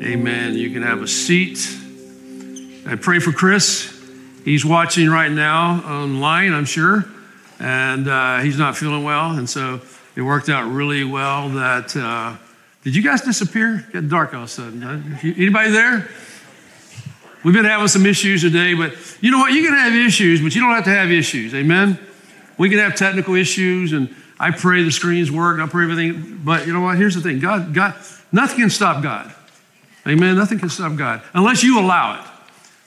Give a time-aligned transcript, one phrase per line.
[0.00, 0.54] Amen.
[0.54, 1.58] You can have a seat.
[2.86, 3.94] I pray for Chris.
[4.44, 7.04] He's watching right now online, I'm sure,
[7.58, 9.32] and uh, he's not feeling well.
[9.32, 9.80] And so
[10.14, 11.96] it worked out really well that.
[11.96, 12.36] Uh,
[12.84, 13.84] did you guys disappear?
[13.92, 15.18] Got dark all of a sudden.
[15.22, 16.08] Anybody there?
[17.42, 19.52] We've been having some issues today, but you know what?
[19.52, 21.54] You can have issues, but you don't have to have issues.
[21.54, 21.98] Amen?
[22.56, 26.40] We can have technical issues, and I pray the screens work, I pray everything.
[26.44, 26.96] But you know what?
[26.96, 27.94] Here's the thing God, God,
[28.30, 29.34] nothing can stop God.
[30.08, 30.36] Amen?
[30.36, 32.26] Nothing can stop God unless you allow it.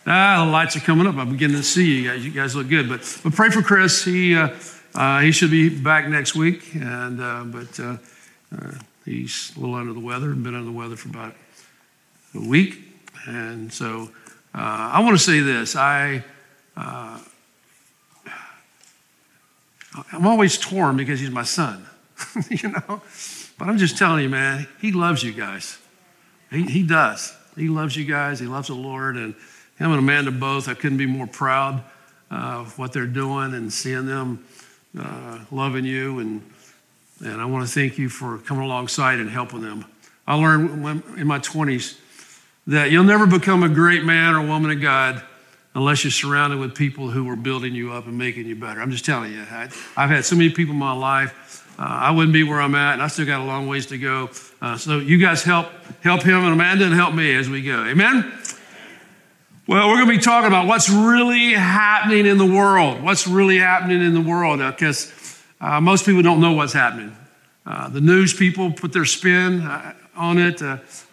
[0.07, 1.15] Ah, the lights are coming up.
[1.15, 2.25] I'm beginning to see you guys.
[2.25, 2.89] You guys look good.
[2.89, 4.03] But, but pray for Chris.
[4.03, 4.49] He, uh,
[4.95, 6.73] uh, he should be back next week.
[6.73, 7.97] And, uh, but uh,
[8.57, 8.71] uh,
[9.05, 11.35] he's a little under the weather been under the weather for about
[12.33, 12.79] a week.
[13.27, 14.09] And so
[14.55, 15.75] uh, I want to say this.
[15.75, 16.23] I,
[20.11, 21.85] I'm always torn because he's my son,
[22.49, 23.01] you know.
[23.57, 25.77] But I'm just telling you, man, he loves you guys.
[26.51, 27.35] He, he does.
[27.55, 28.39] He loves you guys.
[28.39, 29.15] He loves the Lord.
[29.15, 29.33] And
[29.77, 31.83] him and Amanda both, I couldn't be more proud
[32.29, 34.45] of what they're doing and seeing them
[34.97, 36.19] uh, loving you.
[36.19, 36.41] And,
[37.23, 39.85] and I want to thank you for coming alongside and helping them.
[40.27, 41.97] I learned when, in my 20s
[42.67, 45.23] that you'll never become a great man or woman of God
[45.73, 48.81] unless you're surrounded with people who are building you up and making you better.
[48.81, 51.60] I'm just telling you, I, have had so many people in my life.
[51.79, 53.97] Uh, I wouldn't be where I'm at, and I still got a long ways to
[53.97, 54.29] go.
[54.61, 55.67] Uh, so you guys help
[56.01, 57.85] help him and Amanda and help me as we go.
[57.85, 58.31] Amen.
[59.67, 63.01] Well, we're going to be talking about what's really happening in the world.
[63.01, 64.59] What's really happening in the world?
[64.59, 65.11] Because
[65.61, 67.15] uh, uh, most people don't know what's happening.
[67.65, 70.61] Uh, the news people put their spin uh, on it.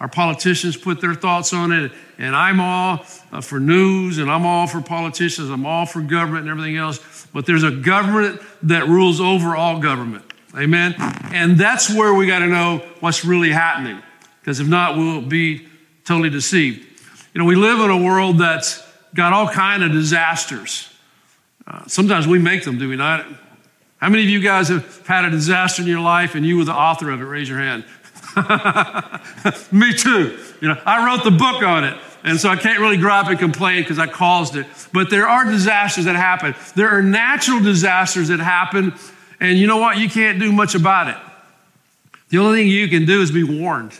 [0.00, 1.92] Our politicians put their thoughts on it.
[2.18, 2.98] And I'm all
[3.42, 5.50] for news and I'm all for politicians.
[5.50, 7.26] I'm all for government and everything else.
[7.32, 10.24] But there's a government that rules over all government.
[10.56, 10.94] Amen.
[11.32, 14.02] And that's where we got to know what's really happening.
[14.40, 15.66] Because if not, we'll be
[16.04, 16.86] totally deceived.
[17.34, 18.82] You know, we live in a world that's
[19.14, 20.88] got all kind of disasters.
[21.66, 23.26] Uh, sometimes we make them, do we not?
[23.98, 26.64] How many of you guys have had a disaster in your life and you were
[26.64, 27.24] the author of it?
[27.24, 27.84] Raise your hand.
[29.72, 30.38] Me too.
[30.60, 31.98] You know, I wrote the book on it.
[32.24, 34.66] And so I can't really up and complain because I caused it.
[34.92, 36.54] But there are disasters that happen.
[36.74, 38.92] There are natural disasters that happen
[39.40, 39.98] and you know what?
[39.98, 41.16] You can't do much about it.
[42.30, 43.98] The only thing you can do is be warned.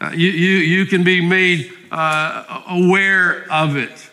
[0.00, 4.10] Uh, you, you, you can be made uh, aware of it.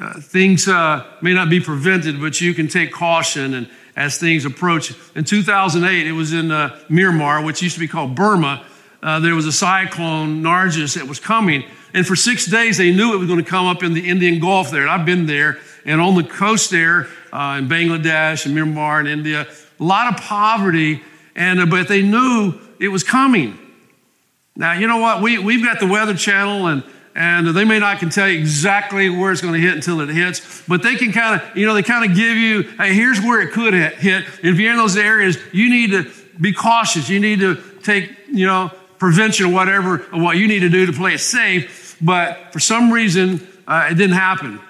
[0.00, 4.44] Uh, things uh, may not be prevented, but you can take caution and as things
[4.44, 4.94] approach.
[5.14, 8.64] In 2008, it was in uh, Myanmar, which used to be called Burma.
[9.02, 11.64] Uh, there was a cyclone, Nargis, that was coming.
[11.94, 14.38] And for six days, they knew it was going to come up in the Indian
[14.38, 14.82] Gulf there.
[14.82, 15.58] And I've been there.
[15.86, 19.46] And on the coast there, uh, in Bangladesh and Myanmar and India.
[19.78, 21.02] A lot of poverty,
[21.34, 23.58] and uh, but they knew it was coming.
[24.56, 25.22] Now you know what?
[25.22, 26.82] We we've got the Weather Channel and.
[27.18, 30.10] And they may not can tell you exactly where it's going to hit until it
[30.10, 33.22] hits, but they can kind of, you know, they kind of give you, hey, here's
[33.22, 34.26] where it could hit.
[34.42, 37.08] If you're in those areas, you need to be cautious.
[37.08, 40.84] You need to take, you know, prevention or whatever of what you need to do
[40.84, 41.96] to play it safe.
[42.02, 44.60] But for some reason, uh, it didn't happen.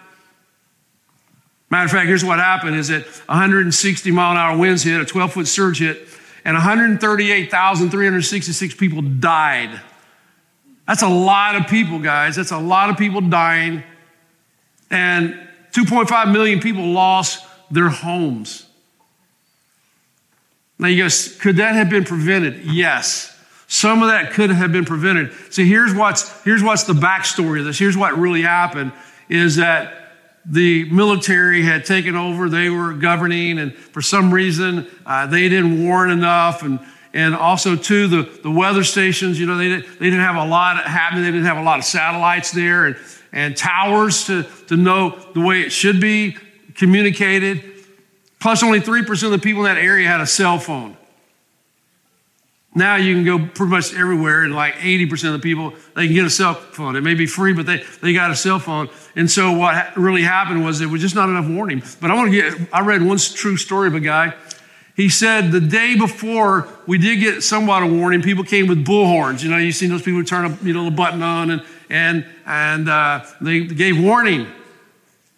[1.69, 5.05] Matter of fact, here's what happened is that 160 mile an hour winds hit, a
[5.05, 6.07] 12 foot surge hit,
[6.45, 9.81] and 138,366 people died.
[10.87, 12.37] That's a lot of people, guys.
[12.37, 13.83] That's a lot of people dying.
[14.91, 15.35] And
[15.73, 18.67] 2.5 million people lost their homes.
[20.79, 22.65] Now, you guys, could that have been prevented?
[22.65, 23.37] Yes.
[23.67, 25.33] Some of that could have been prevented.
[25.51, 27.79] See, here's what's, here's what's the backstory of this.
[27.79, 28.93] Here's what really happened
[29.29, 30.06] is that
[30.49, 32.49] the military had taken over.
[32.49, 36.63] They were governing, and for some reason, uh, they didn't warn enough.
[36.63, 36.81] And,
[37.13, 40.45] and also, too, the, the weather stations, you know, they, didn't, they didn't have a
[40.45, 41.25] lot happening.
[41.25, 42.97] They didn't have a lot of satellites there and,
[43.33, 46.37] and towers to, to know the way it should be
[46.75, 47.63] communicated.
[48.39, 50.97] Plus, only 3% of the people in that area had a cell phone.
[52.77, 56.15] Now you can go pretty much everywhere, and like 80% of the people, they can
[56.15, 56.95] get a cell phone.
[56.95, 58.91] It may be free, but they, they got a cell phone.
[59.17, 61.83] And so what really happened was there was just not enough warning.
[62.03, 64.35] But I want to get, I read one true story of a guy.
[64.95, 69.43] He said the day before we did get somewhat of warning, people came with bullhorns.
[69.43, 71.63] You know, you've seen those people who turn a you know, the button on and,
[71.89, 74.47] and, and uh, they gave warning.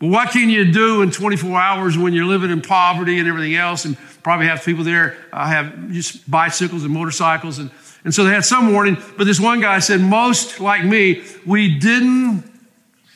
[0.00, 3.55] But what can you do in 24 hours when you're living in poverty and everything
[3.55, 3.84] else?
[3.84, 7.59] And probably have people there have just bicycles and motorcycles.
[7.59, 7.70] And,
[8.05, 8.97] and so they had some warning.
[9.17, 12.44] But this one guy said, most like me, we didn't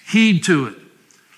[0.07, 0.77] heed to it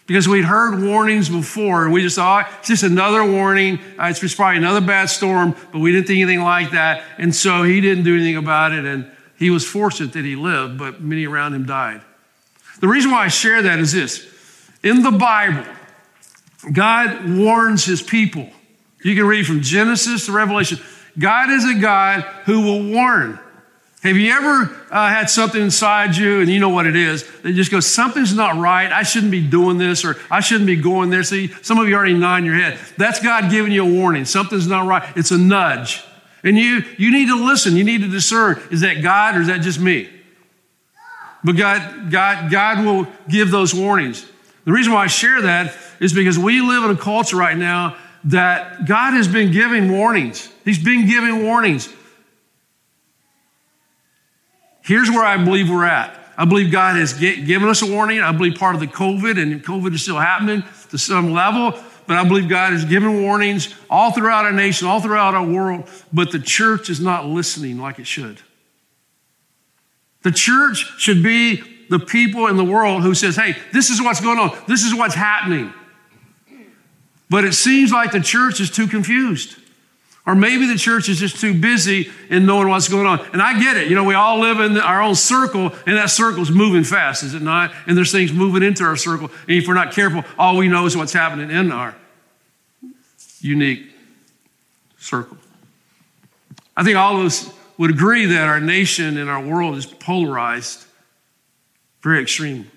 [0.06, 3.78] because we'd heard warnings before and we just thought, oh, it's just another warning.
[3.98, 7.02] Uh, it's probably another bad storm, but we didn't think anything like that.
[7.18, 8.84] And so he didn't do anything about it.
[8.84, 12.02] And He was fortunate that he lived, but many around him died.
[12.80, 14.28] The reason why I share that is this
[14.82, 15.64] in the Bible,
[16.72, 18.50] God warns his people.
[19.04, 20.78] You can read from Genesis to Revelation.
[21.18, 23.38] God is a God who will warn.
[24.02, 27.24] Have you ever uh, had something inside you and you know what it is?
[27.42, 28.90] That just goes, something's not right.
[28.90, 31.22] I shouldn't be doing this or I shouldn't be going there.
[31.22, 32.78] See, some of you already nod in your head.
[32.96, 34.24] That's God giving you a warning.
[34.24, 35.02] Something's not right.
[35.16, 36.02] It's a nudge.
[36.42, 37.76] And you, you need to listen.
[37.76, 38.60] You need to discern.
[38.70, 40.08] Is that God or is that just me?
[41.42, 44.26] But God, God, God will give those warnings.
[44.64, 47.96] The reason why I share that is because we live in a culture right now
[48.24, 50.48] that God has been giving warnings.
[50.64, 51.92] He's been giving warnings.
[54.82, 56.18] Here's where I believe we're at.
[56.36, 58.20] I believe God has given us a warning.
[58.20, 62.16] I believe part of the COVID, and COVID is still happening to some level, but
[62.16, 66.32] I believe God has given warnings all throughout our nation, all throughout our world, but
[66.32, 68.40] the church is not listening like it should.
[70.22, 74.20] The church should be the people in the world who says, hey, this is what's
[74.20, 75.72] going on, this is what's happening.
[77.30, 79.56] But it seems like the church is too confused.
[80.26, 83.20] Or maybe the church is just too busy in knowing what's going on.
[83.32, 83.88] And I get it.
[83.88, 87.34] You know, we all live in our own circle, and that circle's moving fast, is
[87.34, 87.72] it not?
[87.86, 89.30] And there's things moving into our circle.
[89.48, 91.94] And if we're not careful, all we know is what's happening in our
[93.40, 93.90] unique
[94.98, 95.36] circle.
[96.76, 100.84] I think all of us would agree that our nation and our world is polarized
[102.04, 102.70] very extreme.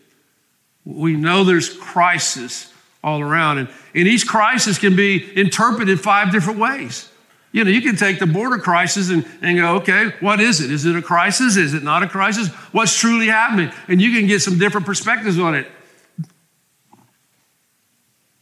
[0.86, 2.74] We know there's crisis
[3.04, 7.10] all around, and, and each crisis can be interpreted five different ways.
[7.52, 10.72] You know, you can take the border crisis and, and go, okay, what is it?
[10.72, 11.56] Is it a crisis?
[11.56, 12.50] Is it not a crisis?
[12.72, 13.72] What's truly happening?
[13.88, 15.68] And you can get some different perspectives on it.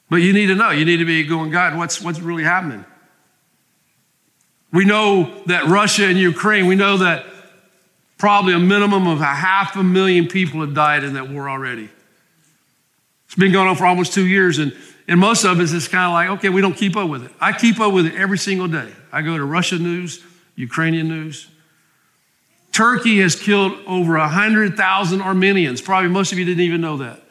[0.10, 2.86] But you need to know, you need to be going, God, what's, what's really happening?
[4.72, 7.26] We know that Russia and Ukraine, we know that
[8.18, 11.90] probably a minimum of a half a million people have died in that war already.
[13.36, 14.74] It's been going on for almost two years, and
[15.10, 17.32] and most of us, it's kind of like, okay, we don't keep up with it.
[17.42, 18.90] I keep up with it every single day.
[19.12, 20.24] I go to Russian news,
[20.56, 21.48] Ukrainian news.
[22.72, 25.82] Turkey has killed over 100,000 Armenians.
[25.82, 27.25] Probably most of you didn't even know that.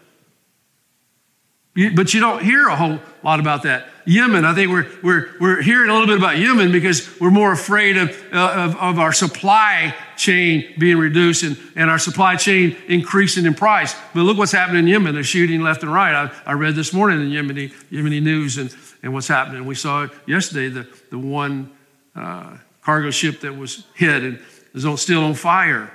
[1.75, 3.89] But you don't hear a whole lot about that.
[4.07, 7.53] Yemen, I think we're, we're, we're hearing a little bit about Yemen because we're more
[7.53, 12.77] afraid of, uh, of, of, our supply chain being reduced and, and our supply chain
[12.87, 13.97] increasing in price.
[14.13, 15.15] But look what's happening in Yemen.
[15.15, 16.15] They're shooting left and right.
[16.15, 19.67] I, I read this morning in Yemeni, Yemeni news and, and what's happening.
[19.67, 21.73] We saw yesterday the, the one
[22.15, 24.39] uh, cargo ship that was hit and
[24.75, 25.91] is still on fire.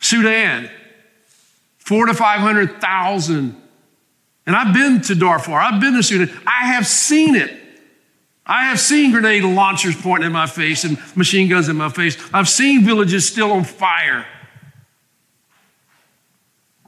[0.00, 0.70] Sudan,
[1.78, 3.62] four to 500,000
[4.46, 7.62] and I've been to Darfur, I've been to Sudan, I have seen it.
[8.48, 12.16] I have seen grenade launchers pointing at my face and machine guns in my face.
[12.32, 14.24] I've seen villages still on fire.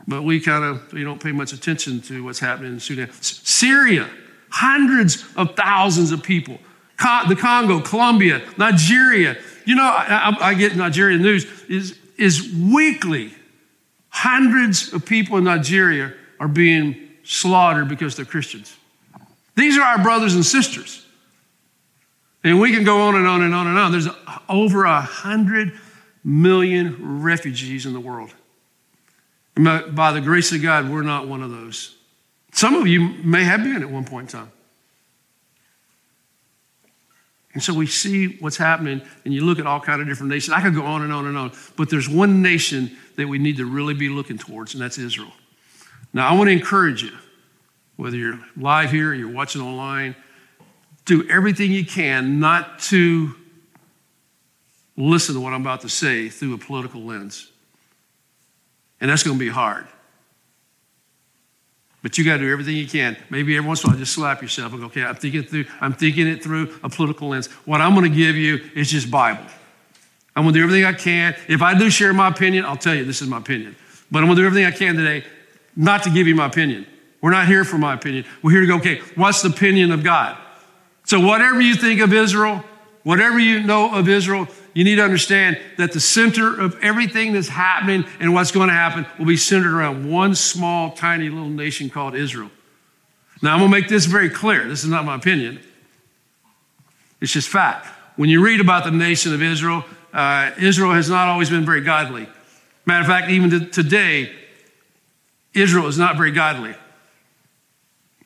[0.06, 3.10] But we kind of we don't pay much attention to what's happening in Sudan.
[3.20, 4.08] Syria,
[4.50, 6.58] hundreds of thousands of people.
[7.28, 9.36] the Congo, Colombia, Nigeria.
[9.64, 13.34] You know, I, I get Nigerian news is, is weekly.
[14.10, 18.74] Hundreds of people in Nigeria are being slaughtered because they're Christians.
[19.54, 21.04] These are our brothers and sisters.
[22.42, 23.92] And we can go on and on and on and on.
[23.92, 24.08] There's
[24.48, 25.72] over a hundred
[26.24, 28.32] million refugees in the world.
[29.56, 31.96] And by the grace of God, we're not one of those.
[32.52, 34.52] Some of you may have been at one point in time.
[37.52, 40.54] And so we see what's happening, and you look at all kind of different nations.
[40.54, 43.56] I could go on and on and on, but there's one nation that we need
[43.56, 45.32] to really be looking towards, and that's Israel.
[46.12, 47.12] Now, I want to encourage you,
[47.96, 50.16] whether you're live here or you're watching online,
[51.04, 53.34] do everything you can not to
[54.96, 57.50] listen to what I'm about to say through a political lens.
[59.00, 59.86] And that's going to be hard.
[62.02, 63.16] But you got to do everything you can.
[63.30, 65.66] Maybe every once in a while, just slap yourself and go, okay, I'm thinking, through,
[65.80, 67.46] I'm thinking it through a political lens.
[67.64, 69.44] What I'm going to give you is just Bible.
[70.34, 71.34] I'm going to do everything I can.
[71.48, 73.76] If I do share my opinion, I'll tell you this is my opinion.
[74.10, 75.24] But I'm going to do everything I can today
[75.78, 76.86] not to give you my opinion.
[77.22, 78.24] We're not here for my opinion.
[78.42, 80.36] We're here to go, okay, what's the opinion of God?
[81.04, 82.62] So, whatever you think of Israel,
[83.04, 87.48] whatever you know of Israel, you need to understand that the center of everything that's
[87.48, 91.88] happening and what's going to happen will be centered around one small, tiny little nation
[91.88, 92.50] called Israel.
[93.40, 94.68] Now, I'm going to make this very clear.
[94.68, 95.60] This is not my opinion,
[97.20, 97.86] it's just fact.
[98.16, 101.82] When you read about the nation of Israel, uh, Israel has not always been very
[101.82, 102.28] godly.
[102.84, 104.32] Matter of fact, even to today,
[105.54, 106.74] Israel is not very godly.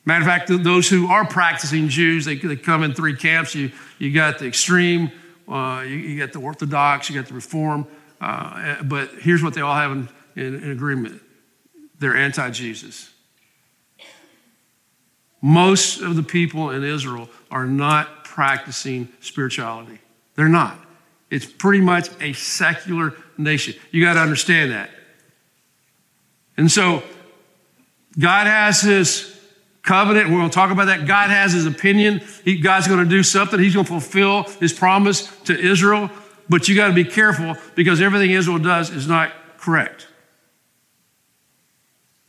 [0.05, 3.55] Matter of fact, those who are practicing Jews, they, they come in three camps.
[3.55, 5.11] You, you got the extreme,
[5.47, 7.87] uh, you, you got the Orthodox, you got the Reform.
[8.19, 11.21] Uh, but here's what they all have in, in, in agreement
[11.99, 13.13] they're anti Jesus.
[15.41, 19.99] Most of the people in Israel are not practicing spirituality.
[20.35, 20.79] They're not.
[21.29, 23.75] It's pretty much a secular nation.
[23.91, 24.89] You got to understand that.
[26.57, 27.03] And so,
[28.19, 29.39] God has his
[29.81, 30.29] covenant.
[30.29, 31.05] We're going to talk about that.
[31.05, 32.21] God has his opinion.
[32.43, 33.59] He, God's going to do something.
[33.59, 36.09] He's going to fulfill his promise to Israel.
[36.49, 40.07] But you got to be careful because everything Israel does is not correct.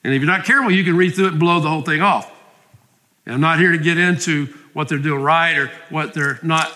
[0.03, 2.03] And if you're not careful, you can read through it and blow the whole thing
[2.03, 2.31] off.
[3.25, 6.71] And I'm not here to get into what they're doing right or what they're not.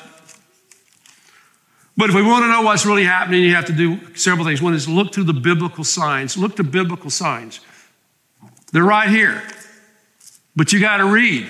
[1.99, 4.63] But if we want to know what's really happening, you have to do several things.
[4.63, 6.37] One is look to the biblical signs.
[6.37, 7.59] Look to biblical signs.
[8.73, 9.43] They're right here.
[10.55, 11.49] But you got to read.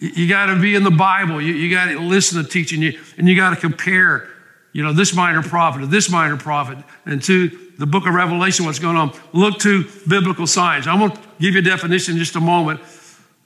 [0.00, 1.40] You got to be in the Bible.
[1.40, 4.28] You, you got to listen to teaching you, and you got to compare,
[4.74, 6.76] you know, this minor prophet to this minor prophet
[7.06, 9.18] and to the book of Revelation, what's going on.
[9.32, 10.86] Look to biblical signs.
[10.86, 12.80] I'm going to give you a definition in just a moment.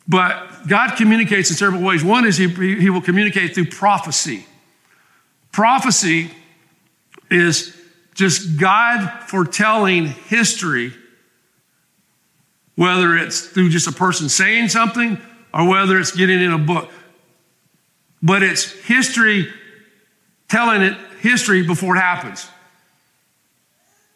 [0.08, 2.02] But God communicates in several ways.
[2.02, 4.46] One is he, he will communicate through prophecy.
[5.54, 6.32] Prophecy
[7.30, 7.80] is
[8.14, 10.92] just God foretelling history,
[12.74, 15.16] whether it's through just a person saying something
[15.52, 16.90] or whether it's getting in a book.
[18.20, 19.48] But it's history
[20.48, 22.48] telling it history before it happens.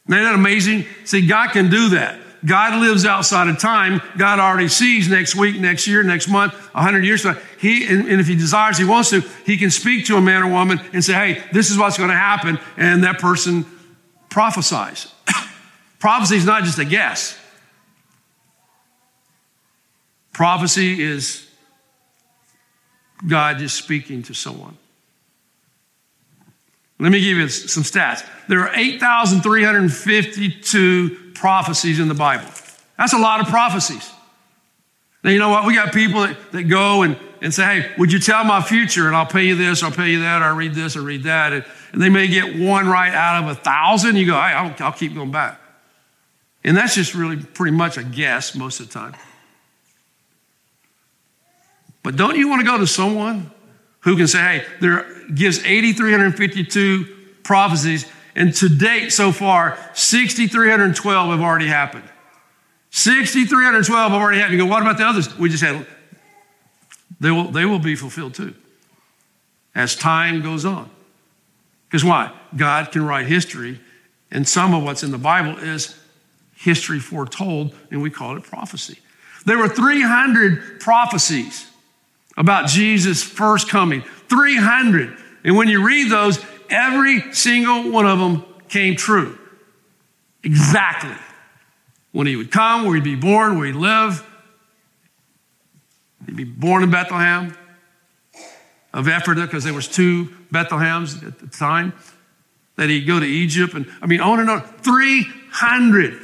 [0.09, 0.87] Isn't that amazing?
[1.05, 2.19] See, God can do that.
[2.45, 4.01] God lives outside of time.
[4.17, 7.23] God already sees next week, next year, next month, a hundred years.
[7.23, 10.21] So he, and, and if he desires, he wants to, he can speak to a
[10.21, 13.67] man or woman and say, "Hey, this is what's going to happen," and that person
[14.31, 15.13] prophesies.
[15.99, 17.39] Prophecy is not just a guess.
[20.33, 21.49] Prophecy is
[23.27, 24.77] God just speaking to someone.
[27.01, 28.27] Let me give you some stats.
[28.49, 32.49] There are 8,352 prophecies in the Bible.
[32.97, 34.11] That's a lot of prophecies.
[35.23, 35.67] Now, you know what?
[35.67, 39.07] We got people that, that go and, and say, hey, would you tell my future?
[39.07, 41.53] And I'll pay you this, I'll pay you that, I'll read this, or read that.
[41.53, 44.17] And, and they may get one right out of a thousand.
[44.17, 45.61] You go, hey, I'll, I'll keep going back.
[46.65, 49.15] And that's just really pretty much a guess most of the time.
[52.03, 53.51] But don't you want to go to someone
[54.01, 58.07] who can say, hey, there gives 8,352 prophecies
[58.39, 62.05] and to date, so far, 6,312 have already happened.
[62.91, 64.57] 6,312 have already happened.
[64.57, 65.37] You go, what about the others?
[65.37, 65.85] We just had,
[67.19, 68.55] they will, they will be fulfilled too
[69.75, 70.89] as time goes on.
[71.89, 72.33] Because why?
[72.57, 73.81] God can write history,
[74.31, 75.99] and some of what's in the Bible is
[76.55, 79.01] history foretold, and we call it prophecy.
[79.47, 81.67] There were 300 prophecies
[82.37, 84.03] about Jesus' first coming.
[84.29, 85.17] 300.
[85.43, 86.39] And when you read those,
[86.71, 89.39] Every single one of them came true.
[90.43, 91.17] Exactly.
[92.13, 94.25] When he would come, where he'd be born, where he'd live.
[96.27, 97.57] He'd be born in Bethlehem
[98.93, 101.93] of Ephrata, because there was two Bethlehems at the time.
[102.77, 104.63] That he'd go to Egypt, and I mean, on and on.
[104.63, 106.21] 300.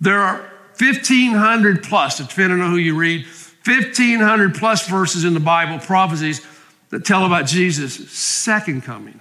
[0.00, 0.40] There are
[0.78, 3.24] 1,500 plus, depending on who you read,
[3.64, 6.46] 1,500 plus verses in the Bible, prophecies
[6.90, 9.20] that tell about Jesus' second coming.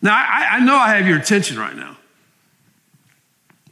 [0.00, 1.96] Now, I, I, know I have your attention right now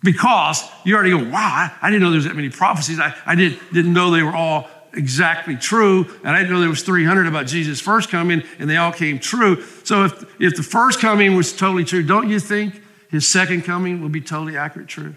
[0.03, 2.99] because you already go, wow, I, I didn't know there was that many prophecies.
[2.99, 6.07] I, I did, didn't know they were all exactly true.
[6.25, 9.19] And I didn't know there was 300 about Jesus' first coming, and they all came
[9.19, 9.63] true.
[9.85, 14.01] So if, if the first coming was totally true, don't you think his second coming
[14.01, 15.15] will be totally accurate, true?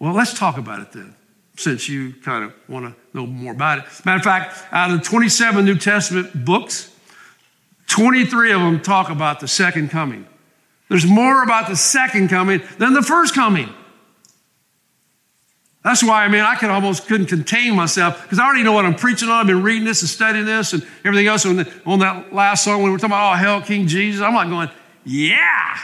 [0.00, 1.14] Well, let's talk about it then
[1.56, 3.84] since you kind of want to know more about it.
[4.04, 6.90] Matter of fact, out of the 27 New Testament books,
[7.88, 10.26] 23 of them talk about the second coming.
[10.88, 13.68] There's more about the second coming than the first coming.
[15.84, 18.84] That's why, I mean, I could almost couldn't contain myself because I already know what
[18.84, 19.40] I'm preaching on.
[19.40, 21.44] I've been reading this and studying this and everything else.
[21.44, 24.34] On, on that last song, when we were talking about, oh, hell, King Jesus, I'm
[24.34, 24.70] like going,
[25.04, 25.78] yeah.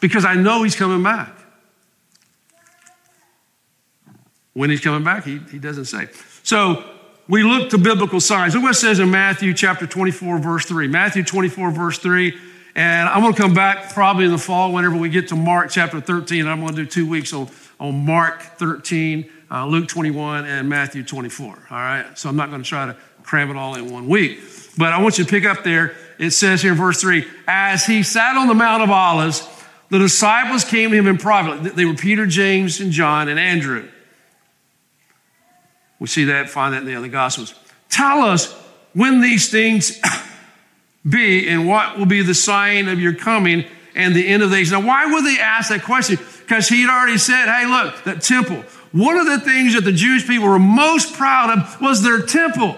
[0.00, 1.34] Because I know he's coming back.
[4.54, 6.08] When he's coming back, he, he doesn't say.
[6.42, 6.84] So
[7.28, 8.54] we look to biblical signs.
[8.54, 10.88] Look what it says in Matthew chapter 24, verse 3.
[10.88, 12.36] Matthew 24, verse 3.
[12.74, 15.70] And I'm going to come back probably in the fall whenever we get to Mark
[15.70, 16.46] chapter 13.
[16.46, 21.02] I'm going to do two weeks on, on Mark 13, uh, Luke 21, and Matthew
[21.02, 21.46] 24.
[21.46, 22.06] All right?
[22.16, 24.40] So I'm not going to try to cram it all in one week.
[24.76, 25.96] But I want you to pick up there.
[26.18, 29.46] It says here in verse 3 As he sat on the Mount of Olives,
[29.90, 31.74] the disciples came to him in private.
[31.74, 33.88] They were Peter, James, and John, and Andrew.
[35.98, 37.54] We see that, find that in the other Gospels.
[37.88, 38.52] Tell us
[38.92, 40.00] when these things
[41.08, 43.64] be and what will be the sign of your coming
[43.94, 44.70] and the end of the age.
[44.70, 46.18] Now, why would they ask that question?
[46.40, 48.62] Because he had already said, hey, look, that temple.
[48.92, 52.76] One of the things that the Jewish people were most proud of was their temple.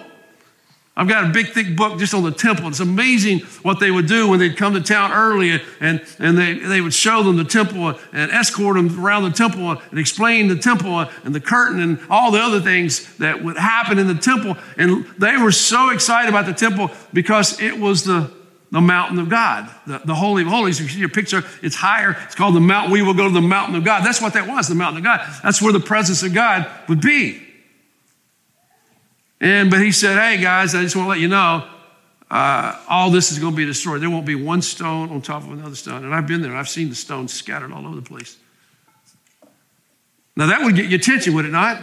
[0.96, 2.68] I've got a big, thick book just on the temple.
[2.68, 6.54] It's amazing what they would do when they'd come to town early and, and they,
[6.54, 10.58] they would show them the temple and escort them around the temple and explain the
[10.58, 14.56] temple and the curtain and all the other things that would happen in the temple.
[14.76, 18.30] And they were so excited about the temple because it was the,
[18.72, 20.80] the mountain of God, the, the Holy of Holies.
[20.80, 22.16] You see your picture, it's higher.
[22.24, 22.92] It's called the mountain.
[22.92, 24.04] We will go to the mountain of God.
[24.04, 25.26] That's what that was, the mountain of God.
[25.42, 27.46] That's where the presence of God would be.
[29.40, 31.66] And but he said, "Hey guys, I just want to let you know,
[32.30, 34.02] uh, all this is going to be destroyed.
[34.02, 36.54] There won't be one stone on top of another stone." And I've been there.
[36.54, 38.36] I've seen the stones scattered all over the place.
[40.36, 41.82] Now that would get your attention, would it not?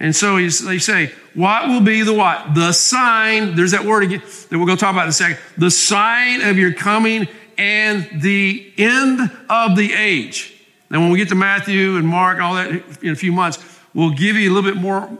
[0.00, 2.54] And so they say, "What will be the what?
[2.54, 5.38] The sign." There's that word again that we're going to talk about in a second.
[5.58, 10.54] The sign of your coming and the end of the age.
[10.90, 12.70] Now, when we get to Matthew and Mark, all that
[13.02, 13.58] in a few months,
[13.94, 15.10] will give you a little bit more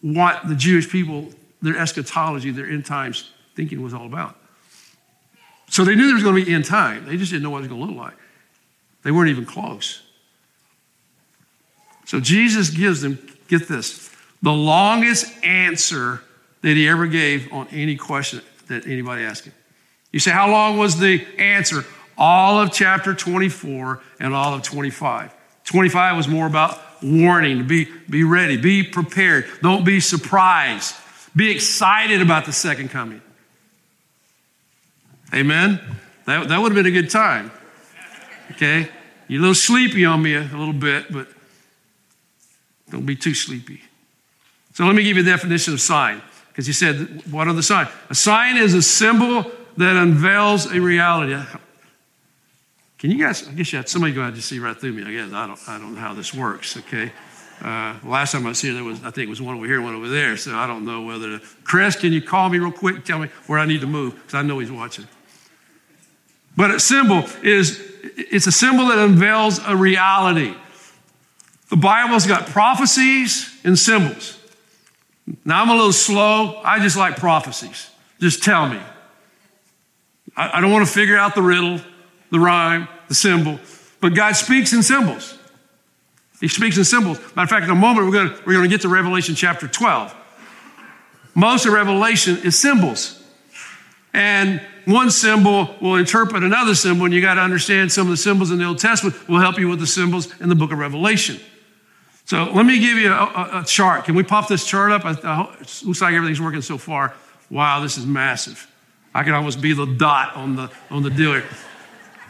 [0.00, 1.28] what the Jewish people,
[1.60, 4.36] their eschatology, their end times thinking was all about.
[5.70, 7.06] So they knew there was going to be end time.
[7.06, 8.16] They just didn't know what it was going to look like.
[9.02, 10.02] They weren't even close.
[12.06, 14.10] So Jesus gives them, get this,
[14.42, 16.22] the longest answer
[16.62, 19.52] that he ever gave on any question that anybody asked him.
[20.12, 21.84] You say, how long was the answer?
[22.16, 25.34] All of chapter 24 and all of 25.
[25.68, 27.66] 25 was more about warning.
[27.66, 28.56] Be, be ready.
[28.56, 29.44] Be prepared.
[29.60, 30.94] Don't be surprised.
[31.36, 33.20] Be excited about the second coming.
[35.34, 35.78] Amen?
[36.24, 37.50] That, that would have been a good time.
[38.52, 38.88] Okay?
[39.28, 41.28] You're a little sleepy on me a little bit, but
[42.90, 43.82] don't be too sleepy.
[44.72, 46.22] So let me give you a definition of sign.
[46.48, 47.90] Because you said, what are the signs?
[48.08, 49.44] A sign is a symbol
[49.76, 51.36] that unveils a reality.
[52.98, 55.04] Can you guys, I guess you had somebody go out to see right through me.
[55.04, 57.12] I guess I don't, I don't know how this works, okay?
[57.62, 59.94] Uh, last time I here, there was, I think it was one over here, one
[59.94, 60.36] over there.
[60.36, 62.96] So I don't know whether to, Chris, can you call me real quick?
[62.96, 65.06] and Tell me where I need to move because I know he's watching.
[66.56, 67.80] But a symbol is,
[68.16, 70.54] it's a symbol that unveils a reality.
[71.70, 74.40] The Bible's got prophecies and symbols.
[75.44, 76.60] Now I'm a little slow.
[76.64, 77.90] I just like prophecies.
[78.20, 78.80] Just tell me.
[80.36, 81.80] I, I don't want to figure out the riddle
[82.30, 83.58] the rhyme, the symbol.
[84.00, 85.38] But God speaks in symbols.
[86.40, 87.18] He speaks in symbols.
[87.34, 90.14] Matter of fact, in a moment, we're going we're to get to Revelation chapter 12.
[91.34, 93.22] Most of Revelation is symbols.
[94.12, 98.16] And one symbol will interpret another symbol, and you got to understand some of the
[98.16, 100.78] symbols in the Old Testament will help you with the symbols in the book of
[100.78, 101.38] Revelation.
[102.24, 104.04] So let me give you a, a, a chart.
[104.04, 105.04] Can we pop this chart up?
[105.04, 107.14] I, I, it looks like everything's working so far.
[107.50, 108.66] Wow, this is massive.
[109.14, 111.42] I can almost be the dot on the on the dealer.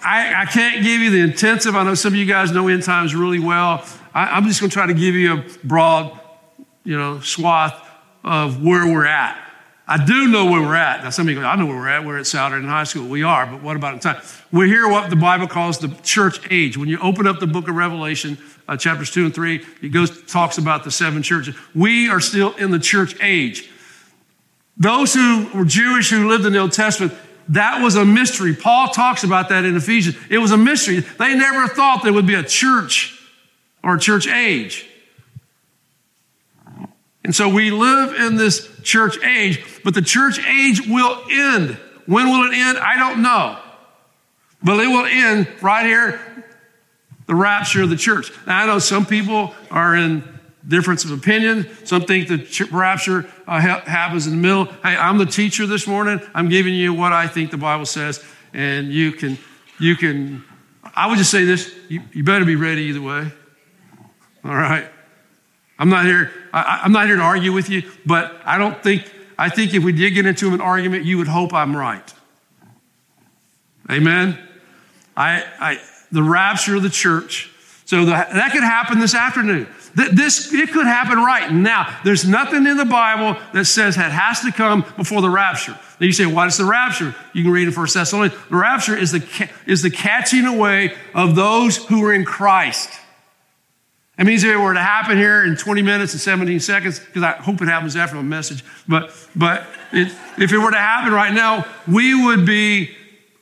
[0.08, 1.76] I, I, can't give you the intensive.
[1.76, 3.84] I know some of you guys know end times really well.
[4.14, 6.18] I, am just going to try to give you a broad,
[6.82, 7.86] you know, swath
[8.24, 9.38] of where we're at.
[9.86, 11.04] I do know where we're at.
[11.04, 12.06] Now, some of you go, I know where we're at.
[12.06, 13.06] We're at Southern High School.
[13.06, 14.22] We are, but what about in time?
[14.50, 16.78] We're here what the Bible calls the church age.
[16.78, 20.24] When you open up the book of Revelation, uh, chapters two and three, it goes
[20.24, 21.54] talks about the seven churches.
[21.74, 23.68] We are still in the church age.
[24.78, 27.12] Those who were Jewish who lived in the Old Testament,
[27.50, 28.54] that was a mystery.
[28.54, 30.16] Paul talks about that in Ephesians.
[30.30, 31.00] It was a mystery.
[31.00, 33.18] They never thought there would be a church
[33.82, 34.86] or a church age.
[37.24, 41.78] And so we live in this church age, but the church age will end.
[42.06, 42.78] When will it end?
[42.78, 43.58] I don't know.
[44.62, 46.20] But it will end right here,
[47.26, 48.32] the rapture of the church.
[48.46, 50.24] Now, I know some people are in
[50.66, 51.68] difference of opinion.
[51.84, 54.66] Some think the rapture happens in the middle.
[54.66, 56.20] Hey, I'm the teacher this morning.
[56.34, 59.38] I'm giving you what I think the Bible says, and you can,
[59.80, 60.44] you can.
[60.94, 63.30] I would just say this: you, you better be ready either way.
[64.44, 64.88] All right.
[65.78, 66.32] I'm not here.
[66.52, 69.10] I, I'm not here to argue with you, but I don't think.
[69.38, 72.12] I think if we did get into an argument, you would hope I'm right.
[73.90, 74.38] Amen.
[75.16, 75.80] I, I
[76.10, 77.50] the rapture of the church.
[77.84, 79.66] So the, that could happen this afternoon.
[79.98, 81.98] This, it could happen right now.
[82.04, 85.76] There's nothing in the Bible that says it has to come before the rapture.
[85.98, 87.16] Then you say, what is the rapture?
[87.32, 88.38] You can read in 1 Thessalonians.
[88.48, 92.90] The rapture is the, is the catching away of those who are in Christ.
[94.16, 97.24] It means if it were to happen here in 20 minutes and 17 seconds, because
[97.24, 101.12] I hope it happens after my message, but, but it, if it were to happen
[101.12, 102.96] right now, we would be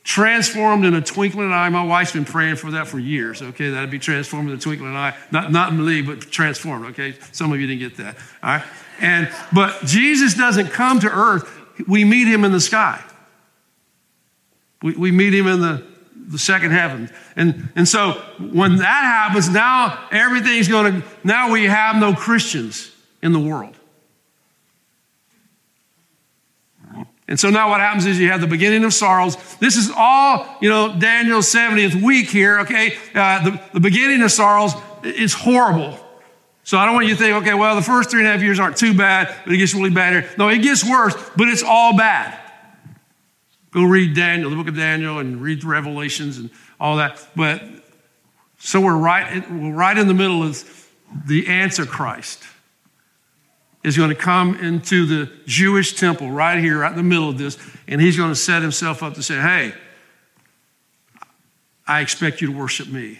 [0.07, 1.67] transformed in a twinkling eye.
[1.67, 3.71] My wife's been praying for that for years, okay?
[3.71, 5.13] That'd be transformed in a twinkling eye.
[5.31, 7.15] Not, not believe, but transformed, okay?
[7.33, 8.63] Some of you didn't get that, all right?
[9.01, 11.51] And, but Jesus doesn't come to earth.
[11.89, 13.03] We meet him in the sky.
[14.81, 17.09] We, we meet him in the, the second heaven.
[17.35, 22.95] And, and so when that happens, now everything's going to, now we have no Christians
[23.21, 23.76] in the world.
[27.27, 29.35] And so now what happens is you have the beginning of sorrows.
[29.57, 32.97] This is all, you know, Daniel's 70th week here, okay?
[33.13, 35.99] Uh, the, the beginning of sorrows is horrible.
[36.63, 38.41] So I don't want you to think, okay, well, the first three and a half
[38.41, 40.31] years aren't too bad, but it gets really bad here.
[40.37, 42.37] No, it gets worse, but it's all bad.
[43.71, 47.25] Go read Daniel, the book of Daniel, and read the Revelations and all that.
[47.35, 47.61] But
[48.57, 50.89] so we're right, we're right in the middle of
[51.25, 52.43] the Antichrist
[53.87, 57.37] is going to come into the Jewish temple right here, right in the middle of
[57.37, 59.73] this, and he's going to set himself up to say, Hey,
[61.87, 63.17] I expect you to worship me.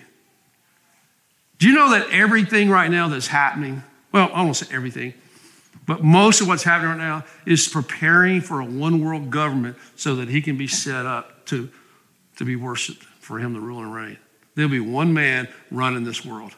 [1.57, 5.13] Do you know that everything right now that's happening, well, I won't say everything,
[5.85, 10.17] but most of what's happening right now is preparing for a one world government so
[10.17, 11.69] that he can be set up to,
[12.35, 14.17] to be worshiped, for him to rule and reign.
[14.55, 16.51] There'll be one man running this world.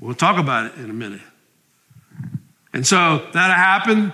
[0.00, 1.20] We'll talk about it in a minute.
[2.72, 4.12] And so that happened.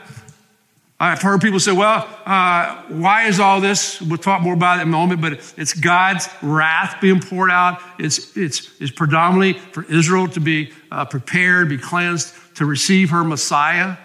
[0.99, 4.01] I've heard people say, well, uh, why is all this?
[4.01, 7.83] We'll talk more about it in a moment, but it's God's wrath being poured out.
[7.99, 13.25] It's, it's, it's predominantly for Israel to be uh, prepared, be cleansed, to receive her
[13.25, 13.99] Messiah.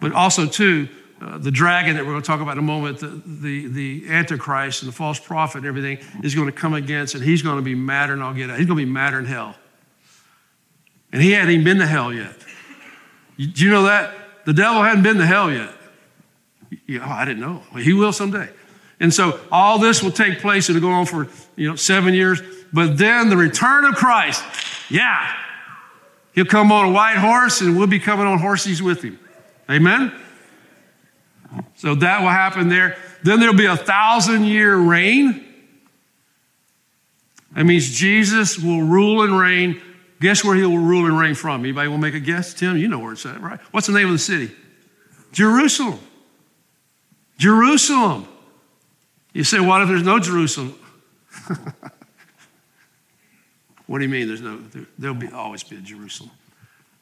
[0.00, 0.88] But also, too,
[1.20, 4.10] uh, the dragon that we're going to talk about in a moment, the, the, the
[4.10, 7.56] Antichrist and the false prophet and everything is going to come against, and he's going
[7.56, 8.58] to be madder than I'll get out.
[8.58, 9.56] He's going to be madder than hell.
[11.12, 12.34] And he hadn't even been to hell yet.
[13.36, 14.14] Do you know that?
[14.44, 15.70] The devil hadn't been to hell yet.
[16.72, 17.62] oh, I didn't know.
[17.72, 18.48] Well, he will someday.
[18.98, 20.68] And so all this will take place.
[20.68, 22.40] And it'll go on for, you know, seven years.
[22.72, 24.42] But then the return of Christ,
[24.90, 25.36] yeah.
[26.34, 29.18] He'll come on a white horse and we'll be coming on horses with him.
[29.70, 30.12] Amen?
[31.74, 32.96] So that will happen there.
[33.22, 35.44] Then there'll be a thousand year reign.
[37.54, 39.82] That means Jesus will rule and reign
[40.22, 41.64] Guess where he will rule and reign from?
[41.64, 42.54] Anybody want to make a guess?
[42.54, 43.58] Tim, you know where it's at, right?
[43.72, 44.52] What's the name of the city?
[45.32, 45.98] Jerusalem.
[47.38, 48.28] Jerusalem.
[49.32, 50.78] You say, what if there's no Jerusalem?
[53.88, 54.60] what do you mean there's no?
[54.96, 56.30] There'll be, always be a Jerusalem.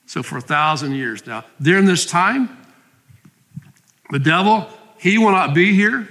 [0.06, 2.56] So for a thousand years now, during this time,
[4.08, 4.66] the devil,
[4.98, 6.08] he will not be here.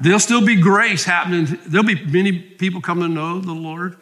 [0.00, 1.58] There'll still be grace happening.
[1.66, 3.96] There'll be many people coming to know the Lord.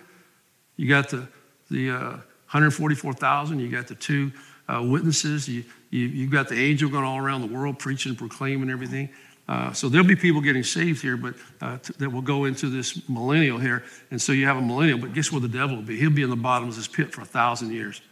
[0.76, 1.26] You got the
[1.70, 2.10] the uh,
[2.50, 4.32] 144,000, you got the two
[4.68, 8.70] uh, witnesses, you, you, you've got the angel going all around the world preaching, proclaiming
[8.70, 9.08] everything.
[9.48, 12.68] Uh, so there'll be people getting saved here, but uh, t- that will go into
[12.68, 13.82] this millennial here.
[14.10, 15.98] And so you have a millennial, but guess where the devil will be?
[15.98, 18.02] He'll be in the bottom of this pit for a thousand years.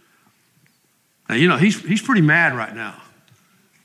[1.28, 3.02] Now, you know, he's, he's pretty mad right now.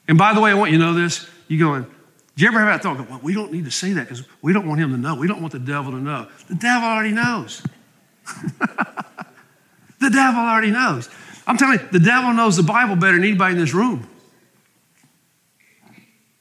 [0.07, 1.27] And by the way, I want you to know this.
[1.49, 3.09] You going, do you ever have that thought?
[3.09, 5.15] Well, we don't need to say that because we don't want him to know.
[5.15, 6.27] We don't want the devil to know.
[6.47, 7.61] The devil already knows.
[10.01, 11.09] The devil already knows.
[11.45, 14.07] I'm telling you, the devil knows the Bible better than anybody in this room.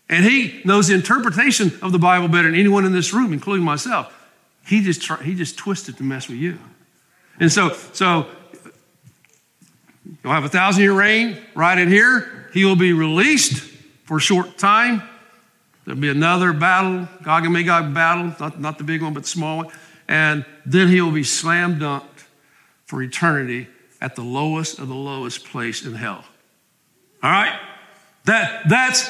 [0.09, 3.65] And he knows the interpretation of the Bible better than anyone in this room, including
[3.65, 4.13] myself.
[4.67, 6.59] He just, he just twisted to mess with you.
[7.39, 8.27] And so, so
[10.25, 12.49] you'll have a thousand year reign right in here.
[12.53, 13.63] He will be released
[14.05, 15.03] for a short time.
[15.85, 19.29] There'll be another battle, Gog and Magog battle, not, not the big one, but the
[19.29, 19.69] small one.
[20.09, 22.10] And then he will be slam dunked
[22.91, 23.69] for eternity
[24.01, 26.25] at the lowest of the lowest place in hell.
[27.23, 27.57] All right?
[28.25, 29.09] That, that's,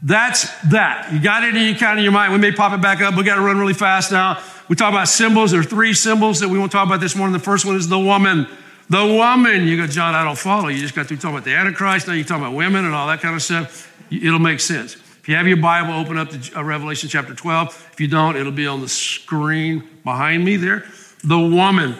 [0.00, 1.12] that's that.
[1.12, 2.32] You got it in your kind of your mind.
[2.32, 3.16] We may pop it back up.
[3.16, 4.40] We got to run really fast now.
[4.68, 5.50] We talk about symbols.
[5.50, 7.32] There are three symbols that we won't talk about this morning.
[7.32, 8.46] The first one is the woman.
[8.88, 9.66] The woman.
[9.66, 10.68] You go, John, I don't follow.
[10.68, 12.06] You just got to talk about the Antichrist.
[12.06, 13.92] Now you're talking about women and all that kind of stuff.
[14.12, 14.94] It'll make sense.
[14.94, 17.90] If you have your Bible, open up to uh, Revelation chapter 12.
[17.92, 20.84] If you don't, it'll be on the screen behind me there.
[21.24, 21.96] The woman.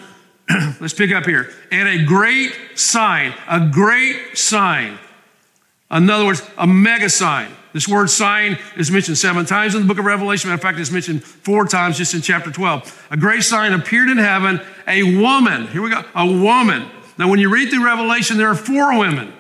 [0.80, 1.50] Let's pick up here.
[1.70, 4.98] And a great sign, a great sign.
[5.90, 7.50] In other words, a mega sign.
[7.72, 10.48] This word sign is mentioned seven times in the book of Revelation.
[10.48, 13.08] Matter of fact, it's mentioned four times just in chapter 12.
[13.12, 15.68] A great sign appeared in heaven, a woman.
[15.68, 16.88] Here we go, a woman.
[17.16, 19.32] Now, when you read through Revelation, there are four women.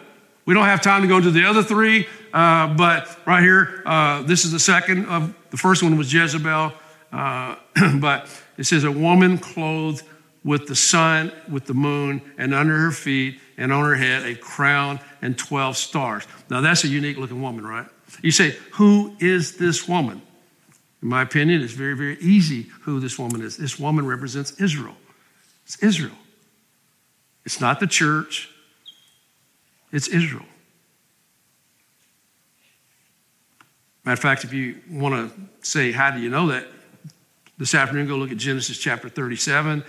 [0.46, 4.22] We don't have time to go into the other three, uh, but right here, uh,
[4.22, 6.72] this is the second of the first one was Jezebel,
[7.12, 7.56] uh,
[7.98, 10.04] but it says a woman clothed
[10.44, 14.34] with the sun, with the moon, and under her feet and on her head a
[14.34, 16.26] crown and 12 stars.
[16.48, 17.86] Now, that's a unique looking woman, right?
[18.22, 20.22] You say, Who is this woman?
[21.02, 23.56] In my opinion, it's very, very easy who this woman is.
[23.56, 24.96] This woman represents Israel.
[25.64, 26.16] It's Israel.
[27.44, 28.50] It's not the church,
[29.92, 30.44] it's Israel.
[34.04, 36.66] Matter of fact, if you want to say, How do you know that?
[37.58, 39.84] This afternoon, go look at Genesis chapter 37.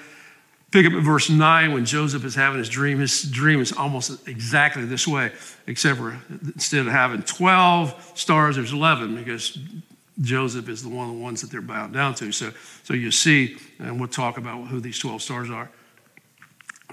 [0.71, 2.99] Pick up at verse 9 when Joseph is having his dream.
[2.99, 5.33] His dream is almost exactly this way,
[5.67, 9.57] except for instead of having 12 stars, there's 11 because
[10.21, 12.31] Joseph is the one of the ones that they're bound down to.
[12.31, 12.51] So,
[12.83, 15.69] so you see, and we'll talk about who these 12 stars are.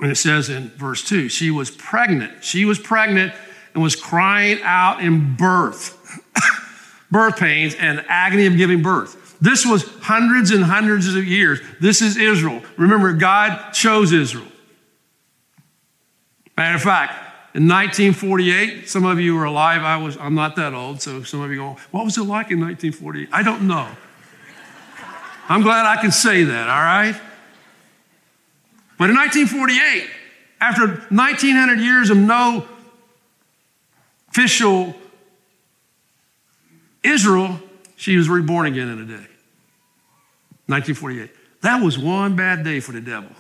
[0.01, 2.43] And it says in verse 2 she was pregnant.
[2.43, 3.33] She was pregnant
[3.75, 6.21] and was crying out in birth,
[7.13, 9.28] birth pains, and agony of giving birth.
[9.41, 11.61] This was hundreds and hundreds of years.
[11.81, 12.63] This is Israel.
[12.77, 14.47] Remember, God chose Israel.
[16.57, 17.13] Matter of fact,
[17.55, 19.83] in 1948, some of you were alive.
[19.83, 22.51] I was, I'm not that old, so some of you go, what was it like
[22.51, 23.29] in 1948?
[23.33, 23.89] I don't know.
[25.49, 27.15] I'm glad I can say that, all right?
[28.99, 30.11] But in 1948,
[30.61, 32.67] after 1900 years of no
[34.31, 34.95] official
[37.03, 37.61] Israel,
[37.99, 39.27] she was reborn again in a day.
[40.67, 41.31] 1948.
[41.63, 43.31] That was one bad day for the devil.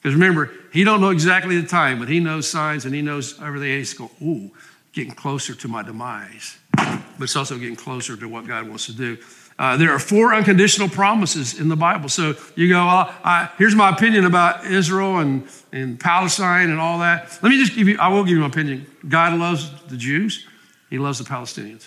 [0.00, 3.40] Because remember, he don't know exactly the time, but he knows signs and he knows
[3.42, 3.68] everything.
[3.76, 4.50] He's going, ooh,
[4.92, 6.56] getting closer to my demise.
[6.76, 9.18] But it's also getting closer to what God wants to do.
[9.58, 12.08] Uh, there are four unconditional promises in the Bible.
[12.08, 17.38] So you go, uh, here's my opinion about Israel and, and Palestine and all that.
[17.42, 18.86] Let me just give you, I will give you my opinion.
[19.06, 20.46] God loves the Jews,
[20.88, 21.86] He loves the Palestinians.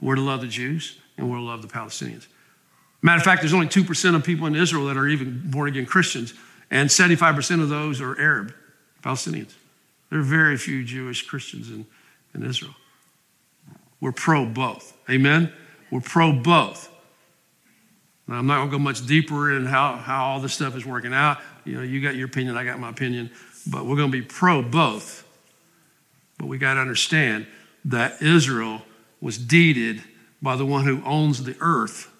[0.00, 2.26] We're to love the Jews and we're to love the Palestinians.
[3.02, 5.86] Matter of fact, there's only 2% of people in Israel that are even born again
[5.86, 6.34] Christians,
[6.70, 8.54] and 75% of those are Arab,
[9.02, 9.52] Palestinians.
[10.10, 11.86] There are very few Jewish Christians in,
[12.34, 12.74] in Israel.
[14.00, 14.96] We're pro both.
[15.08, 15.52] Amen?
[15.90, 16.90] We're pro both.
[18.26, 20.84] Now, I'm not going to go much deeper in how, how all this stuff is
[20.84, 21.38] working out.
[21.64, 23.30] You know, you got your opinion, I got my opinion,
[23.66, 25.26] but we're going to be pro both.
[26.36, 27.46] But we got to understand
[27.86, 28.82] that Israel
[29.20, 30.02] was deeded
[30.40, 32.10] by the one who owns the earth.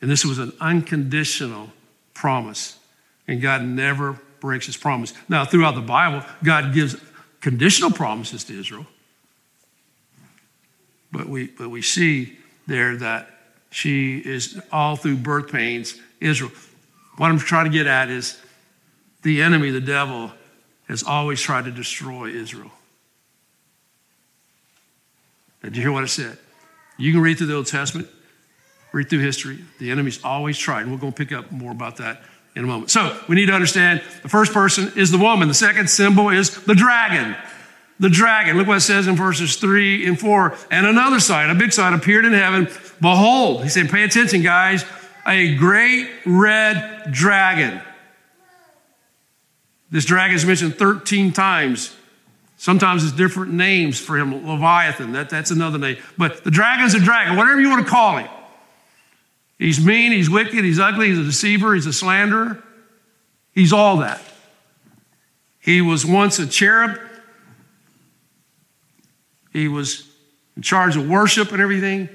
[0.00, 1.70] And this was an unconditional
[2.14, 2.78] promise.
[3.26, 5.12] And God never breaks his promise.
[5.28, 6.96] Now, throughout the Bible, God gives
[7.40, 8.86] conditional promises to Israel.
[11.10, 13.30] But we, but we see there that
[13.70, 16.52] she is all through birth pains, Israel.
[17.16, 18.40] What I'm trying to get at is
[19.22, 20.30] the enemy, the devil,
[20.88, 22.70] has always tried to destroy Israel.
[25.66, 26.38] Did you hear what I said?
[26.96, 28.08] You can read through the Old Testament,
[28.92, 29.58] read through history.
[29.80, 32.22] The enemy's always tried, and we're going to pick up more about that
[32.54, 32.92] in a moment.
[32.92, 35.48] So we need to understand the first person is the woman.
[35.48, 37.34] The second symbol is the dragon.
[37.98, 38.56] The dragon.
[38.56, 40.56] Look what it says in verses three and four.
[40.70, 42.68] And another sign, a big sign, appeared in heaven.
[43.00, 44.84] Behold, he said, pay attention, guys,
[45.26, 47.82] a great red dragon.
[49.90, 51.92] This dragon is mentioned 13 times
[52.56, 54.46] Sometimes it's different names for him.
[54.48, 55.98] Leviathan, that, that's another name.
[56.16, 58.28] But the dragon's a dragon, whatever you want to call him.
[59.58, 62.62] He's mean, he's wicked, he's ugly, he's a deceiver, he's a slanderer.
[63.52, 64.20] He's all that.
[65.58, 66.98] He was once a cherub.
[69.52, 70.06] He was
[70.56, 72.10] in charge of worship and everything.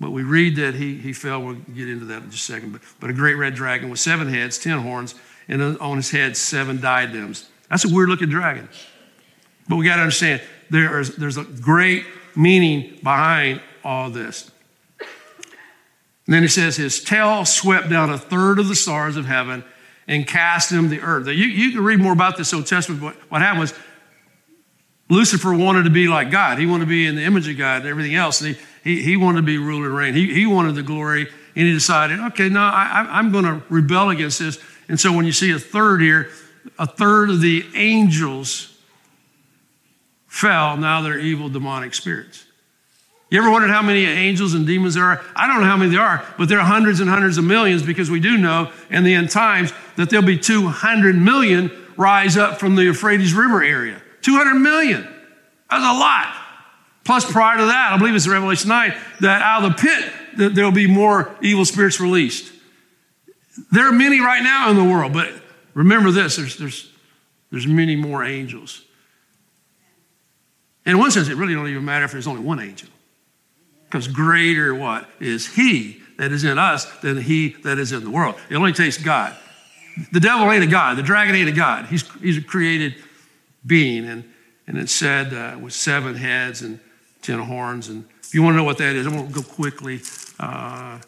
[0.00, 1.40] But we read that he, he fell.
[1.42, 2.72] We'll get into that in just a second.
[2.72, 5.14] But, but a great red dragon with seven heads, ten horns,
[5.46, 7.48] and on his head, seven diadems.
[7.70, 8.68] That's a weird looking dragon.
[9.72, 12.04] But we got to understand there is, there's a great
[12.36, 14.50] meaning behind all this.
[15.00, 19.64] And then he says, His tail swept down a third of the stars of heaven
[20.06, 21.26] and cast them to the earth.
[21.26, 23.00] You, you can read more about this Old Testament.
[23.00, 23.74] What, what happened was
[25.08, 26.58] Lucifer wanted to be like God.
[26.58, 28.42] He wanted to be in the image of God and everything else.
[28.42, 28.54] And
[28.84, 30.12] he, he, he wanted to be ruler and reign.
[30.12, 31.28] He, he wanted the glory.
[31.56, 34.62] And he decided, okay, no, I, I'm going to rebel against this.
[34.90, 36.28] And so when you see a third here,
[36.78, 38.68] a third of the angels
[40.32, 42.46] fell, now they're evil demonic spirits.
[43.28, 45.22] You ever wondered how many angels and demons there are?
[45.36, 47.82] I don't know how many there are, but there are hundreds and hundreds of millions
[47.82, 52.58] because we do know in the end times that there'll be 200 million rise up
[52.58, 54.00] from the Euphrates River area.
[54.22, 55.02] 200 million.
[55.70, 56.34] That's a lot.
[57.04, 60.72] Plus, prior to that, I believe it's Revelation 9, that out of the pit, there'll
[60.72, 62.50] be more evil spirits released.
[63.70, 65.30] There are many right now in the world, but
[65.74, 66.90] remember this there's, there's,
[67.50, 68.82] there's many more angels.
[70.84, 72.88] In one sense, it really don't even matter if there's only one angel.
[73.84, 78.10] Because greater what is he that is in us than he that is in the
[78.10, 78.36] world.
[78.48, 79.36] It only takes God.
[80.12, 80.96] The devil ain't a God.
[80.96, 81.86] The dragon ain't a God.
[81.86, 82.94] He's, he's a created
[83.66, 84.06] being.
[84.06, 84.24] And,
[84.66, 86.80] and it said uh, with seven heads and
[87.20, 87.88] ten horns.
[87.88, 90.00] And if you want to know what that is, I won't go quickly.
[90.40, 90.98] Uh,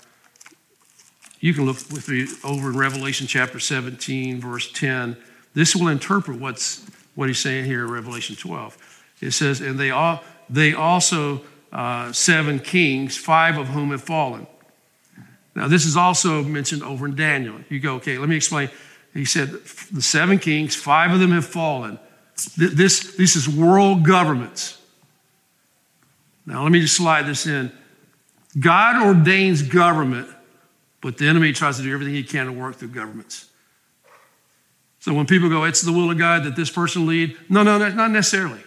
[1.40, 5.16] you can look with me over in Revelation chapter 17, verse 10.
[5.54, 8.93] This will interpret what's what he's saying here in Revelation 12.
[9.20, 14.46] It says, and they all they also uh, seven kings, five of whom have fallen.
[15.56, 17.56] Now, this is also mentioned over in Daniel.
[17.68, 18.70] You go, okay, let me explain.
[19.12, 19.50] He said,
[19.92, 21.98] the seven kings, five of them have fallen.
[22.56, 24.80] This, this is world governments.
[26.44, 27.72] Now, let me just slide this in.
[28.58, 30.28] God ordains government,
[31.00, 33.48] but the enemy tries to do everything he can to work through governments.
[34.98, 37.78] So when people go, it's the will of God that this person lead, no, no,
[37.90, 38.63] not necessarily.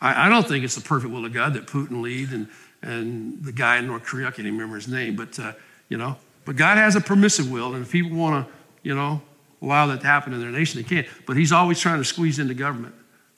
[0.00, 2.48] I, I don't think it's the perfect will of God that Putin lead and,
[2.82, 5.52] and the guy in North Korea, I can't even remember his name, but, uh,
[5.88, 9.20] you know, but God has a permissive will, and if people want to, you know,
[9.62, 11.06] allow that to happen in their nation, they can't.
[11.26, 12.94] But he's always trying to squeeze into government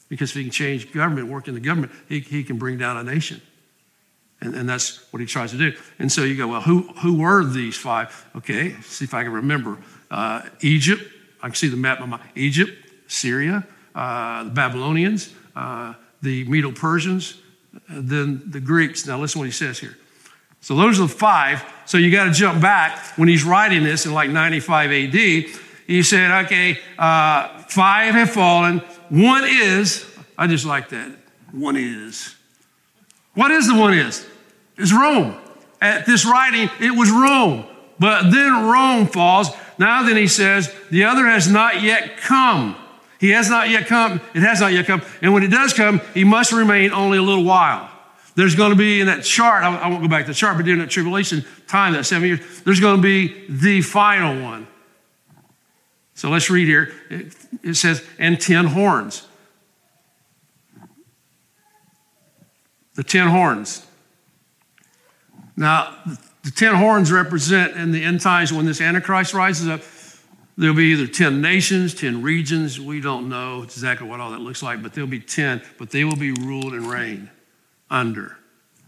[0.08, 2.96] because if he can change government, work in the government, he, he can bring down
[2.96, 3.40] a nation.
[4.40, 5.76] And, and that's what he tries to do.
[5.98, 8.26] And so you go, well, who, who were these five?
[8.36, 9.78] Okay, see if I can remember.
[10.10, 11.02] Uh, Egypt,
[11.42, 12.72] I can see the map on my Egypt,
[13.06, 17.38] Syria, uh, the Babylonians, uh, the Medo Persians,
[17.88, 19.06] then the Greeks.
[19.06, 19.96] Now, listen what he says here.
[20.60, 21.64] So, those are the five.
[21.86, 25.14] So, you got to jump back when he's writing this in like 95 AD.
[25.86, 28.78] He said, okay, uh, five have fallen.
[29.08, 30.06] One is,
[30.38, 31.12] I just like that.
[31.50, 32.34] One is.
[33.34, 34.26] What is the one is?
[34.76, 35.36] It's Rome.
[35.80, 37.64] At this writing, it was Rome.
[37.98, 39.48] But then Rome falls.
[39.78, 42.76] Now, then he says, the other has not yet come.
[43.22, 44.20] He has not yet come.
[44.34, 45.00] It has not yet come.
[45.22, 47.88] And when it does come, he must remain only a little while.
[48.34, 50.64] There's going to be in that chart, I won't go back to the chart, but
[50.64, 54.66] during that tribulation time, that seven years, there's going to be the final one.
[56.14, 56.92] So let's read here.
[57.62, 59.24] It, says, and ten horns.
[62.94, 63.86] The ten horns.
[65.56, 65.96] Now,
[66.42, 69.82] the ten horns represent in the end times when this Antichrist rises up,
[70.58, 72.78] There'll be either 10 nations, 10 regions.
[72.78, 76.04] We don't know exactly what all that looks like, but there'll be 10, but they
[76.04, 77.30] will be ruled and reigned
[77.90, 78.36] under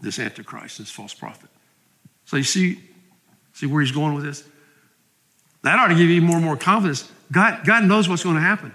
[0.01, 1.49] this Antichrist, this false prophet.
[2.25, 2.79] So you see,
[3.53, 4.43] see where he's going with this?
[5.63, 7.11] That ought to give you more and more confidence.
[7.31, 8.71] God, God knows what's going to happen.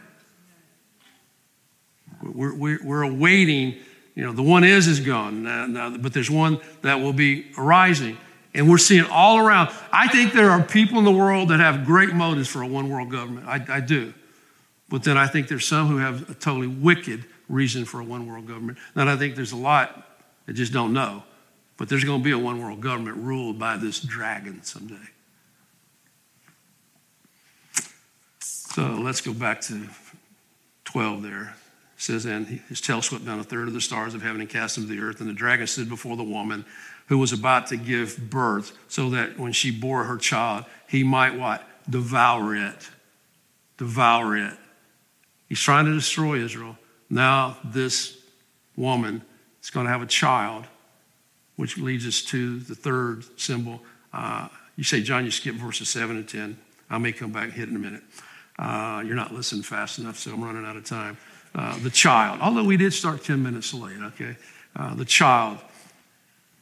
[2.23, 3.77] We're, we're, we're awaiting,
[4.17, 7.53] you know, the one is is gone, now, now, but there's one that will be
[7.57, 8.19] arising.
[8.55, 9.71] And we're seeing all around.
[9.93, 12.89] I think there are people in the world that have great motives for a one
[12.89, 13.47] world government.
[13.47, 14.13] I, I do.
[14.89, 18.27] But then I think there's some who have a totally wicked reason for a one
[18.27, 18.79] world government.
[18.95, 21.23] And I think there's a lot that just don't know.
[21.77, 24.97] But there's going to be a one world government ruled by this dragon someday.
[28.41, 29.89] So let's go back to
[30.85, 31.43] 12 there.
[31.97, 34.51] It says, And his tail swept down a third of the stars of heaven and
[34.51, 35.21] cast them to the earth.
[35.21, 36.65] And the dragon stood before the woman
[37.11, 41.37] who was about to give birth so that when she bore her child, he might
[41.37, 41.67] what?
[41.91, 42.89] Devour it.
[43.79, 44.57] Devour it.
[45.49, 46.79] He's trying to destroy Israel.
[47.11, 48.17] Now, this
[48.77, 49.23] woman
[49.61, 50.67] is going to have a child,
[51.57, 53.83] which leads us to the third symbol.
[54.13, 54.47] Uh,
[54.77, 56.57] you say, John, you skip verses 7 and 10.
[56.89, 58.03] I may come back and hit in a minute.
[58.57, 61.19] Uh, you're not listening fast enough, so I'm running out of time.
[61.57, 64.37] Uh, the child, although we did start 10 minutes late, okay?
[64.77, 65.59] Uh, the child.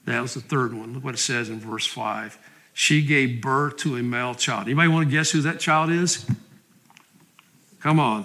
[0.04, 0.94] That was the third one.
[0.94, 2.38] Look what it says in verse 5.
[2.72, 4.66] She gave birth to a male child.
[4.66, 6.24] Anybody want to guess who that child is?
[7.80, 8.24] Come on.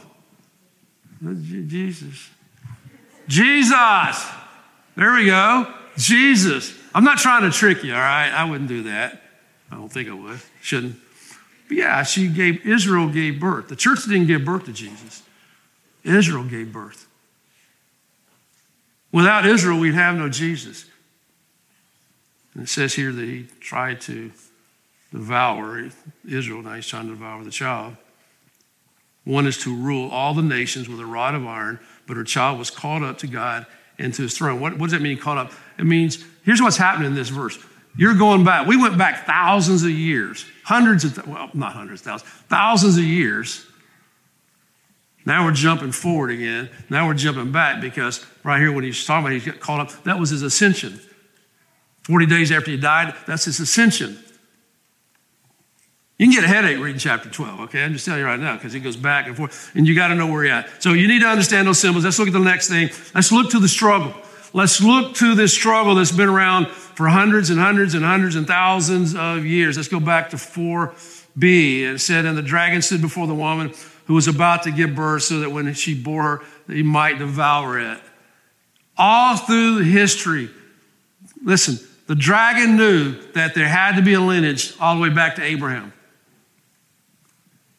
[1.22, 2.30] Jesus.
[3.28, 4.28] Jesus.
[4.96, 5.74] There we go.
[5.98, 6.78] Jesus.
[6.94, 8.30] I'm not trying to trick you, all right?
[8.30, 9.22] I wouldn't do that.
[9.72, 10.40] I don't think I would.
[10.62, 10.96] Shouldn't.
[11.68, 13.68] But yeah, she gave, Israel gave birth.
[13.68, 15.24] The church didn't give birth to Jesus,
[16.04, 17.08] Israel gave birth.
[19.12, 20.86] Without Israel, we'd have no Jesus.
[22.54, 24.32] And it says here that he tried to
[25.12, 25.90] devour
[26.28, 26.62] Israel.
[26.62, 27.96] Now he's trying to devour the child.
[29.26, 32.60] One is to rule all the nations with a rod of iron, but her child
[32.60, 33.66] was caught up to God
[33.98, 34.60] and to his throne.
[34.60, 35.54] What, what does that mean, caught up?
[35.80, 37.58] It means, here's what's happening in this verse.
[37.96, 38.68] You're going back.
[38.68, 43.66] We went back thousands of years, hundreds of, well, not hundreds, thousands, thousands of years.
[45.26, 46.70] Now we're jumping forward again.
[46.90, 50.04] Now we're jumping back because right here, when he's talking about, he's got caught up.
[50.04, 51.00] That was his ascension.
[52.04, 54.18] 40 days after he died, that's his ascension.
[56.18, 57.84] You can get a headache reading chapter 12, okay?
[57.84, 60.10] I'm just telling you right now because it goes back and forth, and you got
[60.10, 60.82] to know where you're at.
[60.82, 62.06] So you need to understand those symbols.
[62.06, 62.90] Let's look at the next thing.
[63.16, 64.14] Let's look to the struggle.
[64.54, 68.46] Let's look to this struggle that's been around for hundreds and hundreds and hundreds and
[68.46, 69.78] thousands of years.
[69.78, 71.94] Let's go back to 4b.
[71.94, 73.74] It said, And the dragon stood before the woman
[74.06, 77.80] who was about to give birth so that when she bore her, he might devour
[77.80, 78.00] it.
[78.96, 80.52] All through history,
[81.44, 81.80] listen,
[82.14, 85.42] the dragon knew that there had to be a lineage all the way back to
[85.42, 85.92] Abraham.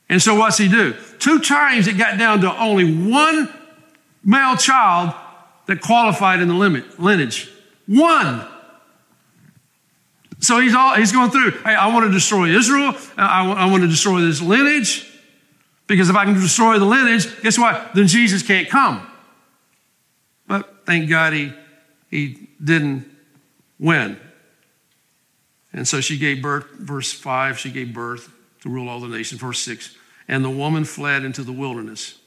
[0.08, 0.96] And so what's he do?
[1.20, 3.48] Two times it got down to only one
[4.24, 5.14] male child
[5.66, 7.48] that qualified in the limit, lineage.
[7.86, 8.44] One.
[10.40, 11.52] So he's all he's going through.
[11.62, 12.92] Hey, I want to destroy Israel.
[13.16, 15.08] I, I want to destroy this lineage.
[15.86, 17.94] Because if I can destroy the lineage, guess what?
[17.94, 19.06] Then Jesus can't come.
[20.48, 21.52] But thank God he,
[22.10, 23.08] he didn't
[23.78, 24.18] win.
[25.74, 29.40] And so she gave birth, verse 5, she gave birth to rule all the nations.
[29.40, 29.94] Verse 6,
[30.28, 32.18] and the woman fled into the wilderness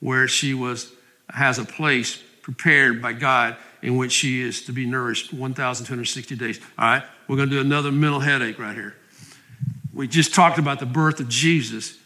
[0.00, 0.90] where she was,
[1.30, 6.60] has a place prepared by God in which she is to be nourished 1,260 days.
[6.78, 8.96] All right, we're going to do another mental headache right here.
[9.92, 11.98] We just talked about the birth of Jesus.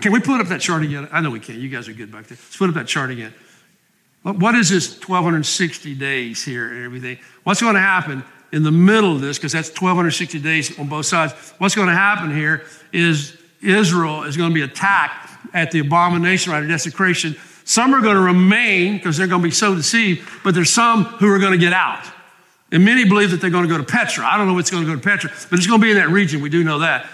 [0.00, 1.08] Can we put up that chart again?
[1.12, 1.60] I know we can.
[1.60, 2.36] You guys are good back there.
[2.36, 3.32] Let's put up that chart again.
[4.22, 7.18] What is this 1,260 days here and everything?
[7.44, 9.38] What's going to happen in the middle of this?
[9.38, 11.32] Because that's 1,260 days on both sides.
[11.58, 16.52] What's going to happen here is Israel is going to be attacked at the abomination,
[16.52, 17.36] right, of desecration.
[17.64, 21.04] Some are going to remain because they're going to be so deceived, but there's some
[21.04, 22.04] who are going to get out.
[22.70, 24.24] And many believe that they're going to go to Petra.
[24.24, 25.98] I don't know what's going to go to Petra, but it's going to be in
[25.98, 26.40] that region.
[26.40, 27.06] We do know that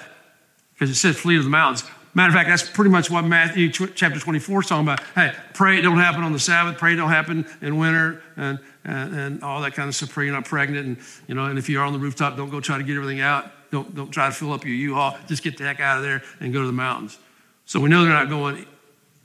[0.72, 1.84] because it says flee to the mountains.
[2.14, 5.00] Matter of fact, that's pretty much what Matthew chapter 24 is talking about.
[5.14, 6.78] Hey, pray it don't happen on the Sabbath.
[6.78, 8.58] Pray it don't happen in winter and,
[8.88, 10.10] and, and all that kind of stuff.
[10.10, 10.86] Pray you're not pregnant.
[10.86, 12.96] And, you know, and if you are on the rooftop, don't go try to get
[12.96, 13.50] everything out.
[13.70, 15.16] Don't, don't try to fill up your U-Haul.
[15.26, 17.18] Just get the heck out of there and go to the mountains.
[17.66, 18.66] So we know they're not going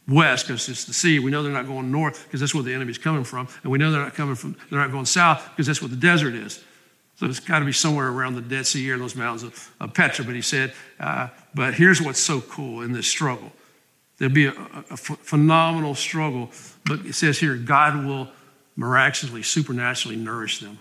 [0.07, 1.19] west because it's the sea.
[1.19, 3.47] We know they're not going north because that's where the enemy's coming from.
[3.63, 5.97] And we know they're not coming from, they're not going south because that's what the
[5.97, 6.61] desert is.
[7.15, 9.93] So it's got to be somewhere around the Dead Sea or those mountains of, of
[9.93, 10.25] Petra.
[10.25, 13.51] But he said, uh, but here's what's so cool in this struggle.
[14.17, 16.51] There'll be a, phenomenal struggle,
[16.85, 18.29] but it says here, God will
[18.75, 20.79] miraculously, supernaturally nourish them.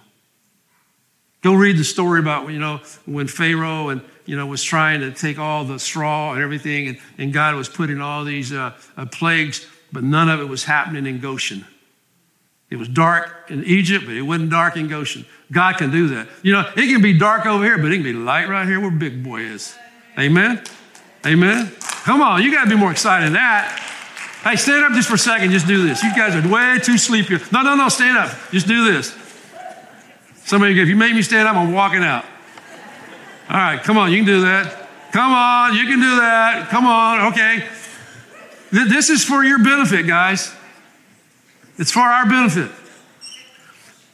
[1.43, 5.11] Go read the story about, you know, when Pharaoh and, you know, was trying to
[5.11, 9.07] take all the straw and everything, and, and God was putting all these uh, uh,
[9.07, 11.67] plagues, but none of it was happening in Goshen.
[12.71, 15.27] It was dark in Egypt, but it wasn't dark in Goshen.
[15.51, 16.29] God can do that.
[16.43, 18.81] You know, it can be dark over here, but it can be light right here
[18.81, 19.77] where Big Boy is.
[20.19, 20.63] Amen?
[21.27, 21.73] Amen?
[22.05, 23.92] Come on, you got to be more excited than that.
[24.43, 25.51] Hey, stand up just for a second.
[25.51, 26.03] Just do this.
[26.03, 27.39] You guys are way too sleepy.
[27.53, 28.37] No, no, no, stand up.
[28.51, 29.17] Just do this.
[30.45, 32.25] Some of you, if you make me stand up, I'm walking out.
[33.49, 34.89] All right, come on, you can do that.
[35.13, 36.69] Come on, you can do that.
[36.71, 37.65] Come on, okay.
[38.71, 40.53] This is for your benefit, guys.
[41.79, 42.71] It's for our benefit.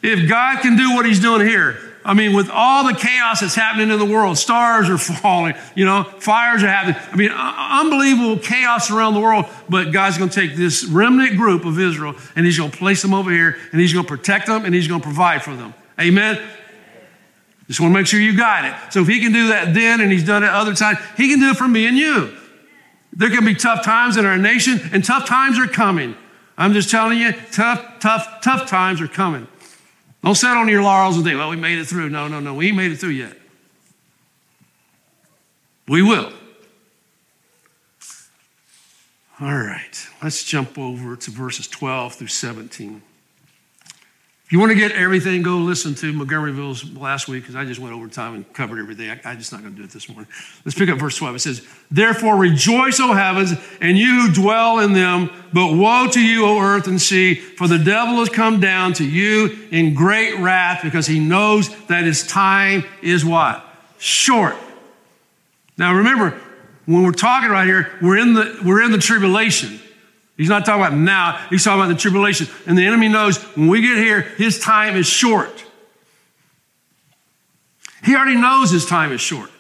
[0.03, 3.55] If God can do what He's doing here, I mean, with all the chaos that's
[3.55, 6.97] happening in the world, stars are falling, you know, fires are happening.
[7.13, 9.45] I mean, unbelievable chaos around the world.
[9.69, 13.03] But God's going to take this remnant group of Israel and He's going to place
[13.03, 15.55] them over here and He's going to protect them and He's going to provide for
[15.55, 15.75] them.
[16.01, 16.41] Amen.
[17.67, 18.75] Just want to make sure you got it.
[18.95, 21.39] So if he can do that then and he's done it other times, he can
[21.39, 22.35] do it for me and you.
[23.13, 26.17] There can be tough times in our nation, and tough times are coming.
[26.57, 29.49] I'm just telling you, tough, tough, tough times are coming.
[30.23, 32.09] Don't sit on your laurels and think, well, we made it through.
[32.09, 33.37] No, no, no, we ain't made it through yet.
[35.87, 36.33] We will.
[39.41, 43.03] All right, let's jump over to verses 12 through 17.
[44.49, 47.79] If you want to get everything, go listen to Montgomeryville's last week because I just
[47.79, 49.11] went over time and covered everything.
[49.11, 50.27] I, am just not going to do it this morning.
[50.65, 51.37] Let's pick up verse 12.
[51.37, 56.27] It says, Therefore rejoice, O heavens, and you who dwell in them, but woe to
[56.27, 60.39] you, O earth and sea, for the devil has come down to you in great
[60.39, 63.63] wrath because he knows that his time is what?
[63.99, 64.57] Short.
[65.77, 66.41] Now remember,
[66.87, 69.79] when we're talking right here, we're in the, we're in the tribulation.
[70.39, 72.47] He's not talking about now, he's talking about the tribulation.
[72.65, 75.65] And the enemy knows when we get here, his time is short.
[78.05, 79.51] He already knows his time is short.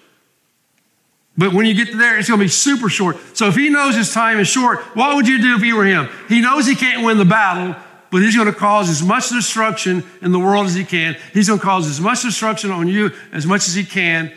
[1.37, 3.16] But when you get there, it's going to be super short.
[3.37, 5.85] So if he knows his time is short, what would you do if you were
[5.85, 6.09] him?
[6.29, 7.76] He knows he can't win the battle,
[8.11, 11.16] but he's going to cause as much destruction in the world as he can.
[11.33, 14.33] He's going to cause as much destruction on you as much as he can.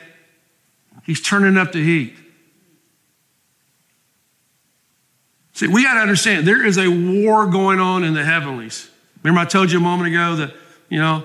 [1.03, 2.15] He's turning up the heat.
[5.61, 8.89] See, we got to understand there is a war going on in the heavenlies.
[9.21, 10.55] Remember, I told you a moment ago that,
[10.89, 11.23] you know,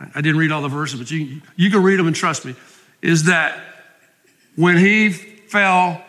[0.00, 2.54] I didn't read all the verses, but you, you can read them and trust me.
[3.02, 3.62] Is that
[4.56, 6.02] when he fell,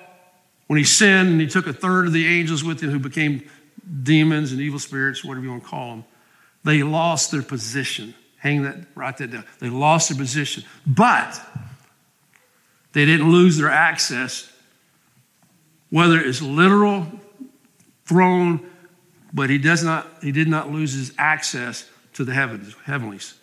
[0.67, 3.43] when he sinned, and he took a third of the angels with him who became
[4.01, 6.05] demons and evil spirits, whatever you want to call them,
[6.63, 8.15] they lost their position.
[8.37, 9.43] Hang that, write that down.
[9.59, 10.63] They lost their position.
[10.87, 11.37] But
[12.93, 14.49] they didn't lose their access
[15.89, 17.07] whether it's literal
[18.05, 18.69] throne,
[19.33, 23.33] but he does not, he did not lose his access to the heavens, heavenlies.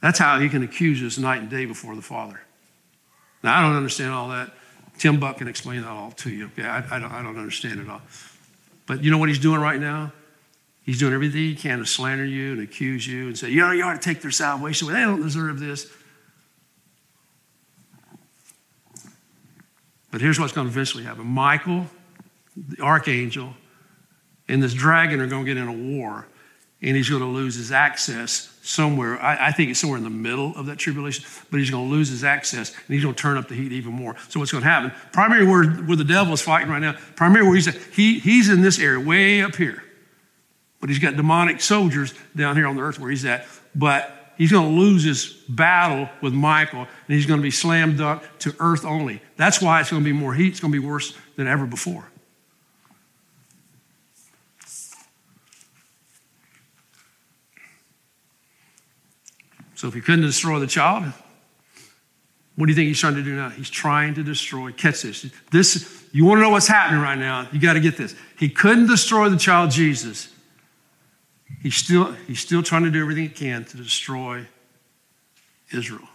[0.00, 2.40] That's how he can accuse us night and day before the Father.
[3.42, 4.50] Now, I don't understand all that.
[4.98, 6.46] Tim Buck can explain that all to you.
[6.46, 8.02] Okay, I, I, don't, I don't understand it all.
[8.86, 10.12] But you know what he's doing right now?
[10.84, 13.70] He's doing everything he can to slander you and accuse you and say, you know,
[13.70, 14.88] you ought to take their salvation.
[14.88, 14.98] away.
[14.98, 15.90] They don't deserve this.
[20.10, 21.86] But here's what's going to eventually happen Michael,
[22.56, 23.54] the archangel,
[24.48, 26.26] and this dragon are going to get in a war,
[26.82, 29.20] and he's going to lose his access somewhere.
[29.20, 31.94] I, I, think it's somewhere in the middle of that tribulation, but he's going to
[31.94, 34.16] lose his access and he's going to turn up the heat even more.
[34.28, 34.92] So what's going to happen?
[35.12, 38.48] Primarily where, where the devil is fighting right now, primarily where he's at, he, he's
[38.48, 39.82] in this area, way up here.
[40.80, 43.46] But he's got demonic soldiers down here on the earth where he's at.
[43.74, 47.96] But he's going to lose his battle with Michael and he's going to be slam
[47.96, 49.22] dunk to earth only.
[49.36, 50.48] That's why it's going to be more heat.
[50.48, 52.04] It's going to be worse than ever before.
[59.82, 61.12] So if he couldn't destroy the child,
[62.54, 63.48] what do you think he's trying to do now?
[63.48, 64.70] He's trying to destroy.
[64.70, 65.26] Catch this.
[65.50, 67.48] This you want to know what's happening right now?
[67.50, 68.14] You got to get this.
[68.38, 70.32] He couldn't destroy the child Jesus.
[71.62, 74.46] He's still he's still trying to do everything he can to destroy
[75.72, 76.08] Israel.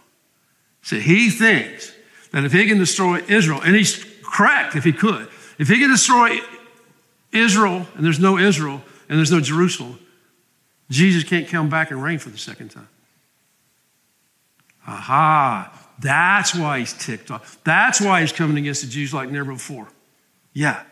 [0.80, 1.92] So he thinks
[2.32, 5.90] that if he can destroy Israel, and he's correct if he could, if he can
[5.90, 6.38] destroy
[7.32, 9.98] Israel and there's no Israel and there's no Jerusalem,
[10.88, 12.88] Jesus can't come back and reign for the second time.
[14.88, 15.70] Aha.
[15.98, 17.58] That's why he's ticked off.
[17.62, 19.88] That's why he's coming against the Jews like never before.
[20.54, 20.82] Yeah.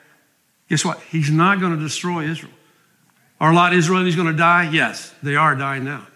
[0.68, 1.01] Guess what?
[1.11, 2.53] He's not going to destroy Israel.
[3.40, 4.70] Are a lot of Israelis going to die?
[4.70, 6.07] Yes, they are dying now.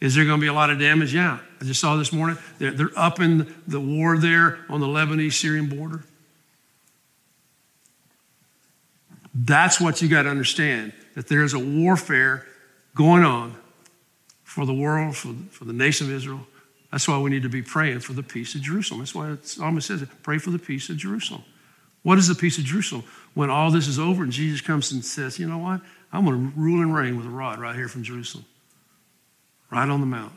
[0.00, 1.14] Is there going to be a lot of damage?
[1.14, 1.38] Yeah.
[1.60, 2.36] I just saw this morning.
[2.58, 6.04] They're, they're up in the war there on the Lebanese Syrian border.
[9.34, 12.46] That's what you got to understand that there's a warfare
[12.94, 13.56] going on
[14.42, 16.46] for the world, for, for the nation of Israel,
[16.94, 19.00] that's why we need to be praying for the peace of Jerusalem.
[19.00, 21.42] That's why the psalmist says it pray for the peace of Jerusalem.
[22.04, 23.02] What is the peace of Jerusalem?
[23.34, 25.80] When all this is over and Jesus comes and says, you know what?
[26.12, 28.44] I'm going to rule and reign with a rod right here from Jerusalem,
[29.72, 30.34] right on the mount,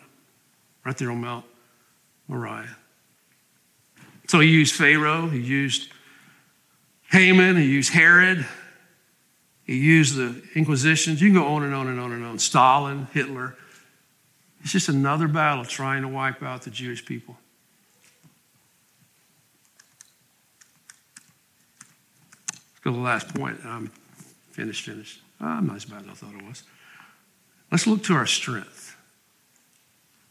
[0.84, 1.46] right there on Mount
[2.28, 2.76] Moriah.
[4.28, 5.92] So he used Pharaoh, he used
[7.12, 8.48] Haman, he used Herod,
[9.64, 11.22] he used the Inquisitions.
[11.22, 12.40] You can go on and on and on and on.
[12.40, 13.56] Stalin, Hitler.
[14.68, 17.38] It's just another battle trying to wipe out the Jewish people.
[22.52, 23.62] Let's go to the last point.
[23.64, 23.90] I'm
[24.52, 25.22] finished, finished.
[25.40, 26.64] Ah, I'm not as bad as I thought it was.
[27.72, 28.98] Let's look to our strength.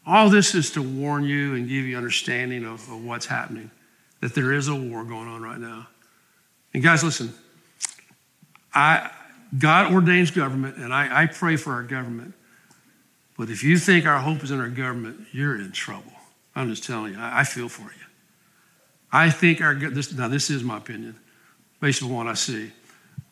[0.04, 3.70] All this is to warn you and give you understanding of, of what's happening,
[4.20, 5.86] that there is a war going on right now.
[6.74, 7.32] And guys, listen,
[8.74, 9.10] I,
[9.58, 12.34] God ordains government, and I, I pray for our government.
[13.36, 16.12] But if you think our hope is in our government, you're in trouble.
[16.54, 18.06] I'm just telling you, I, I feel for you.
[19.12, 21.16] I think our, this, now this is my opinion,
[21.80, 22.72] based on what I see.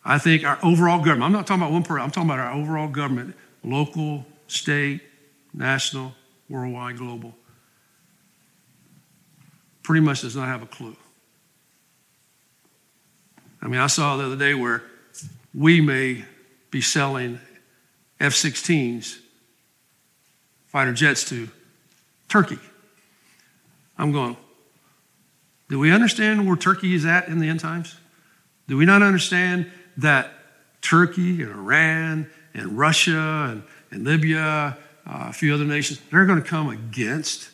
[0.04, 2.52] I think our overall government, I'm not talking about one person, I'm talking about our
[2.52, 5.00] overall government, local, state,
[5.54, 6.14] national,
[6.48, 7.34] worldwide, global,
[9.82, 10.96] pretty much does not have a clue.
[13.62, 14.82] I mean, I saw the other day where
[15.54, 16.24] we may
[16.70, 17.40] be selling
[18.20, 19.20] F 16s
[20.74, 21.48] fighter jets to
[22.28, 22.58] Turkey.
[23.96, 24.36] I'm going,
[25.68, 27.94] do we understand where Turkey is at in the end times?
[28.66, 30.32] Do we not understand that
[30.82, 33.62] Turkey and Iran and Russia and,
[33.92, 37.50] and Libya, uh, a few other nations, they're going to come against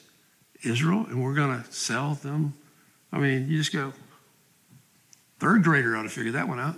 [0.62, 2.54] Israel and we're going to sell them?
[3.12, 3.92] I mean, you just go,
[5.40, 6.76] third grader ought to figure that one out.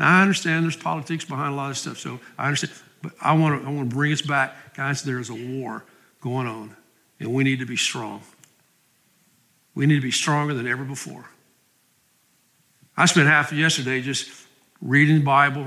[0.00, 2.72] Now, I understand there's politics behind a lot of stuff, so I understand.
[3.04, 5.02] But I want to I want to bring us back, guys.
[5.02, 5.84] There is a war
[6.22, 6.74] going on,
[7.20, 8.22] and we need to be strong.
[9.74, 11.28] We need to be stronger than ever before.
[12.96, 14.30] I spent half of yesterday just
[14.80, 15.66] reading the Bible,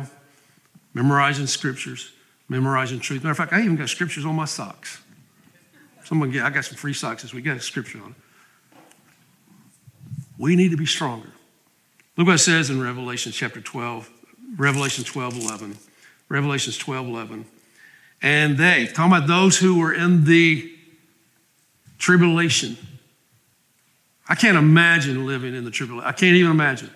[0.96, 2.12] memorizing scriptures,
[2.50, 3.24] memorizing truth.
[3.24, 5.00] Matter of fact, I even got scriptures on my socks.
[6.06, 7.46] Someone get, I got some free socks this week.
[7.46, 8.80] Got a scripture on it.
[10.40, 11.30] We need to be stronger.
[12.16, 14.10] Look what it says in Revelation chapter 12,
[14.56, 15.78] Revelation 12, 11.
[16.30, 17.46] Revelations 12, 11.
[18.22, 20.72] And they, talking about those who were in the
[21.98, 22.78] tribulation.
[24.28, 26.08] I can't imagine living in the tribulation.
[26.08, 26.90] I can't even imagine.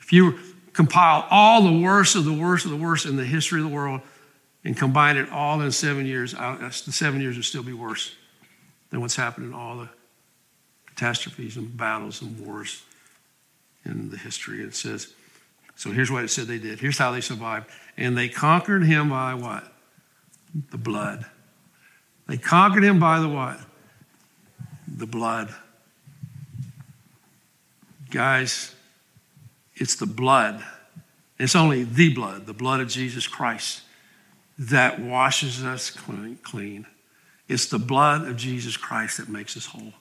[0.00, 0.38] If you
[0.72, 3.74] compile all the worst of the worst of the worst in the history of the
[3.74, 4.00] world
[4.64, 8.14] and combine it all in seven years, the seven years would still be worse
[8.90, 9.88] than what's happened in all the
[10.86, 12.82] catastrophes and battles and wars
[13.84, 14.62] in the history.
[14.62, 15.12] It says,
[15.76, 16.80] so here's what it said they did.
[16.80, 17.68] Here's how they survived.
[17.98, 19.72] And they conquered him by what?
[20.70, 21.26] The blood.
[22.26, 23.60] They conquered him by the what?
[24.88, 25.54] The blood.
[28.10, 28.74] Guys,
[29.74, 30.64] it's the blood.
[31.38, 33.82] It's only the blood, the blood of Jesus Christ,
[34.58, 36.86] that washes us clean.
[37.48, 39.92] It's the blood of Jesus Christ that makes us whole.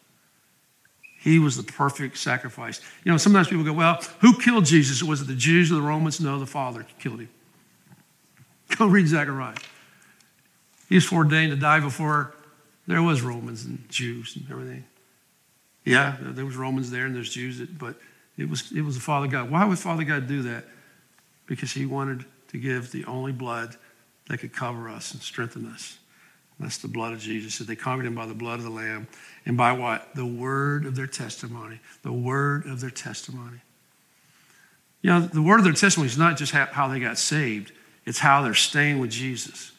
[1.25, 2.79] He was the perfect sacrifice.
[3.03, 5.01] You know, sometimes people go, well, who killed Jesus?
[5.01, 6.21] Was it the Jews or the Romans?
[6.21, 7.29] No, the Father killed him.
[8.77, 9.55] Go read Zechariah.
[10.87, 12.35] He was foreordained to die before
[12.85, 14.85] there was Romans and Jews and everything.
[15.83, 17.95] Yeah, there was Romans there and there's Jews, but
[18.37, 19.49] it was, it was the Father God.
[19.49, 20.65] Why would Father God do that?
[21.47, 23.77] Because he wanted to give the only blood
[24.29, 25.97] that could cover us and strengthen us.
[26.59, 27.55] That's the blood of Jesus.
[27.55, 29.07] So they conquered him by the blood of the Lamb
[29.45, 30.15] and by what?
[30.15, 31.79] The word of their testimony.
[32.03, 33.59] The word of their testimony.
[35.01, 37.71] You know, the word of their testimony is not just how they got saved,
[38.05, 39.71] it's how they're staying with Jesus.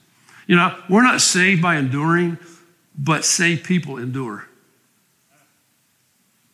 [0.47, 2.39] You know, we're not saved by enduring,
[2.97, 4.47] but saved people endure.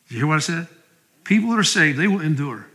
[0.08, 0.68] You hear what I said?
[1.24, 2.66] People that are saved, they will endure.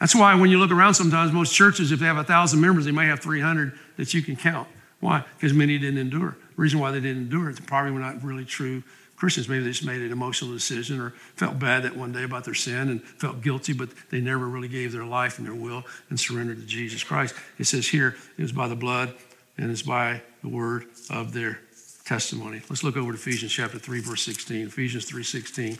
[0.00, 2.84] That's why when you look around sometimes, most churches, if they have a thousand members,
[2.84, 4.68] they may have 300 that you can count.
[5.02, 5.24] Why?
[5.36, 6.36] Because many didn't endure.
[6.54, 8.84] The reason why they didn't endure it, probably were not really true
[9.16, 9.48] Christians.
[9.48, 12.54] Maybe they just made an emotional decision or felt bad that one day about their
[12.54, 16.20] sin and felt guilty, but they never really gave their life and their will and
[16.20, 17.34] surrendered to Jesus Christ.
[17.58, 19.12] It says here, it was by the blood
[19.58, 21.58] and it's by the word of their
[22.04, 22.62] testimony.
[22.70, 24.68] Let's look over to Ephesians chapter 3, verse 16.
[24.68, 25.78] Ephesians 3 16.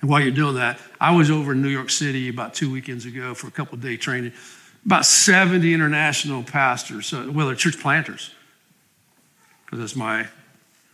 [0.00, 3.04] And while you're doing that, I was over in New York City about two weekends
[3.04, 4.32] ago for a couple day training.
[4.86, 8.34] About 70 international pastors, uh, well, they're church planters,
[9.64, 10.26] because that's my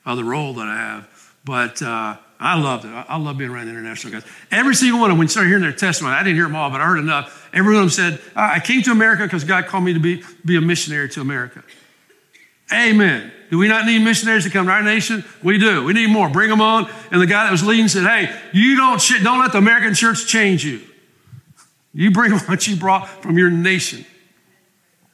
[0.04, 1.34] other role that I have.
[1.44, 2.88] But uh, I loved it.
[2.88, 4.24] I, love being around international guys.
[4.50, 6.56] Every single one of them, when you started hearing their testimony, I didn't hear them
[6.56, 7.48] all, but I heard enough.
[7.52, 10.22] Every one of them said, I came to America because God called me to be,
[10.44, 11.62] be a missionary to America.
[12.72, 13.32] Amen.
[13.50, 15.24] Do we not need missionaries to come to our nation?
[15.42, 15.84] We do.
[15.84, 16.28] We need more.
[16.28, 16.90] Bring them on.
[17.12, 20.26] And the guy that was leading said, Hey, you don't, don't let the American church
[20.26, 20.80] change you.
[21.96, 24.04] You bring what you brought from your nation.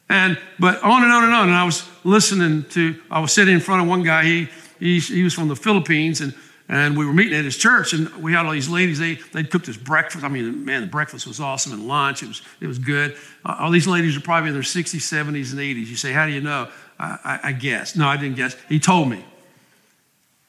[0.09, 1.47] And, but on and on and on.
[1.47, 4.25] And I was listening to, I was sitting in front of one guy.
[4.25, 6.35] He, he, he was from the Philippines and,
[6.67, 8.99] and we were meeting at his church and we had all these ladies.
[8.99, 10.25] They, they cooked us breakfast.
[10.25, 12.21] I mean, man, the breakfast was awesome and lunch.
[12.21, 13.15] It was, it was good.
[13.45, 15.87] Uh, all these ladies are probably in their 60s, 70s, and 80s.
[15.87, 16.69] You say, how do you know?
[16.99, 17.95] I, I, I guess.
[17.95, 18.57] No, I didn't guess.
[18.67, 19.23] He told me.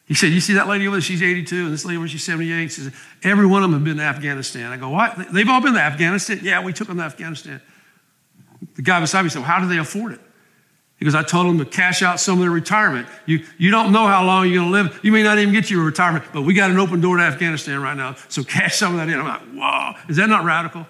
[0.06, 1.02] He said, You see that lady over there?
[1.02, 2.62] She's 82, and this lady over there, she's 78.
[2.62, 2.92] He says,
[3.22, 4.70] Every one of them have been to Afghanistan.
[4.70, 5.32] I go, What?
[5.32, 6.40] They've all been to Afghanistan?
[6.42, 7.60] Yeah, we took them to Afghanistan.
[8.76, 10.20] The guy beside me said, well, How do they afford it?
[10.98, 13.08] Because I told them to cash out some of their retirement.
[13.26, 15.00] You, you don't know how long you're going to live.
[15.02, 17.82] You may not even get your retirement, but we got an open door to Afghanistan
[17.82, 18.16] right now.
[18.28, 19.18] So cash some of that in.
[19.18, 20.86] I'm like, Whoa, is that not radical?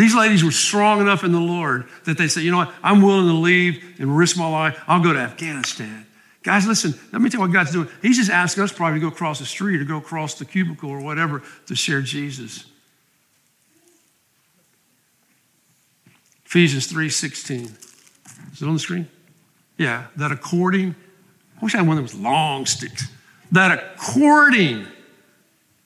[0.00, 3.02] These ladies were strong enough in the Lord that they said, you know what, I'm
[3.02, 4.82] willing to leave and risk my life.
[4.88, 6.06] I'll go to Afghanistan.
[6.42, 7.86] Guys, listen, let me tell you what God's doing.
[8.00, 10.88] He's just asking us probably to go across the street or go across the cubicle
[10.88, 12.64] or whatever to share Jesus.
[16.46, 18.54] Ephesians 3.16.
[18.54, 19.06] Is it on the screen?
[19.76, 20.94] Yeah, that according,
[21.60, 23.06] I wish I had one that was long sticks.
[23.52, 24.86] That according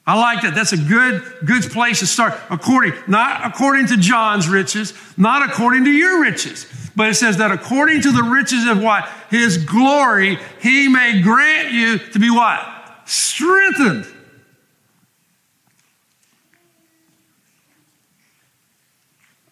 [0.06, 0.54] I like that.
[0.54, 2.34] That's a good, good place to start.
[2.50, 7.50] According, not according to John's riches, not according to your riches, but it says that
[7.50, 9.08] according to the riches of what?
[9.30, 12.60] His glory, he may grant you to be what?
[13.06, 14.06] Strengthened.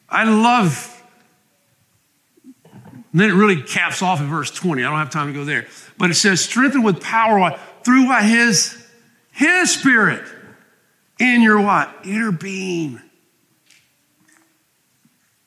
[0.07, 1.03] I love,
[3.15, 4.85] then it really caps off in verse 20.
[4.85, 5.67] I don't have time to go there.
[5.97, 8.23] But it says, strengthened with power through what?
[8.23, 8.77] His,
[9.33, 10.23] his spirit
[11.23, 11.95] in your what?
[12.05, 13.01] Inner being.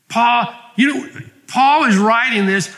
[0.07, 1.09] Paul, you know,
[1.47, 2.73] Paul is writing this.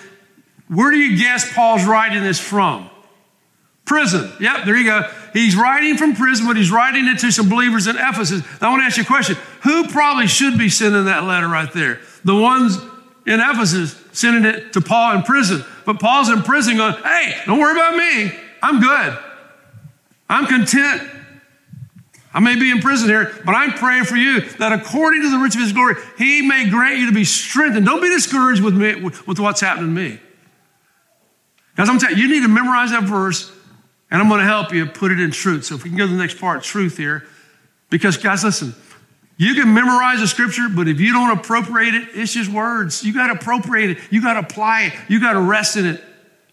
[0.68, 2.89] Where do you guess Paul's writing this from?
[3.86, 4.32] Prison.
[4.41, 5.10] Yep, there you go.
[5.32, 8.41] He's writing from prison, but he's writing it to some believers in Ephesus.
[8.60, 9.38] Now, I want to ask you a question.
[9.62, 12.02] Who probably should be sending that letter right there?
[12.26, 12.78] The ones
[13.26, 15.64] in Ephesus sending it to Paul in prison.
[15.86, 18.32] But Paul's in prison going, hey, don't worry about me.
[18.62, 19.18] I'm good.
[20.30, 21.10] I'm content.
[22.34, 25.38] I may be in prison here, but I'm praying for you that according to the
[25.38, 27.86] riches of his glory, he may grant you to be strengthened.
[27.86, 30.19] Don't be discouraged with me, with what's happening to me.
[31.75, 33.51] Guys, I'm telling you, you need to memorize that verse,
[34.11, 35.65] and I'm going to help you put it in truth.
[35.65, 37.25] So if we can go to the next part, truth here.
[37.89, 38.75] Because, guys, listen,
[39.38, 43.03] you can memorize a scripture, but if you don't appropriate it, it's just words.
[43.03, 43.99] You got to appropriate it.
[44.09, 44.93] You got to apply it.
[45.07, 46.03] You got to rest in it.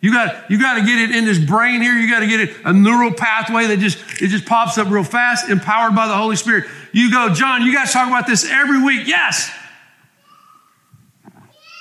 [0.05, 1.95] You got, you got to get it in this brain here.
[1.95, 5.03] You got to get it a neural pathway that just it just pops up real
[5.03, 6.67] fast, empowered by the Holy Spirit.
[6.93, 7.63] You go, John.
[7.63, 9.07] You guys talk about this every week.
[9.07, 9.51] Yes.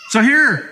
[0.07, 0.69] So here,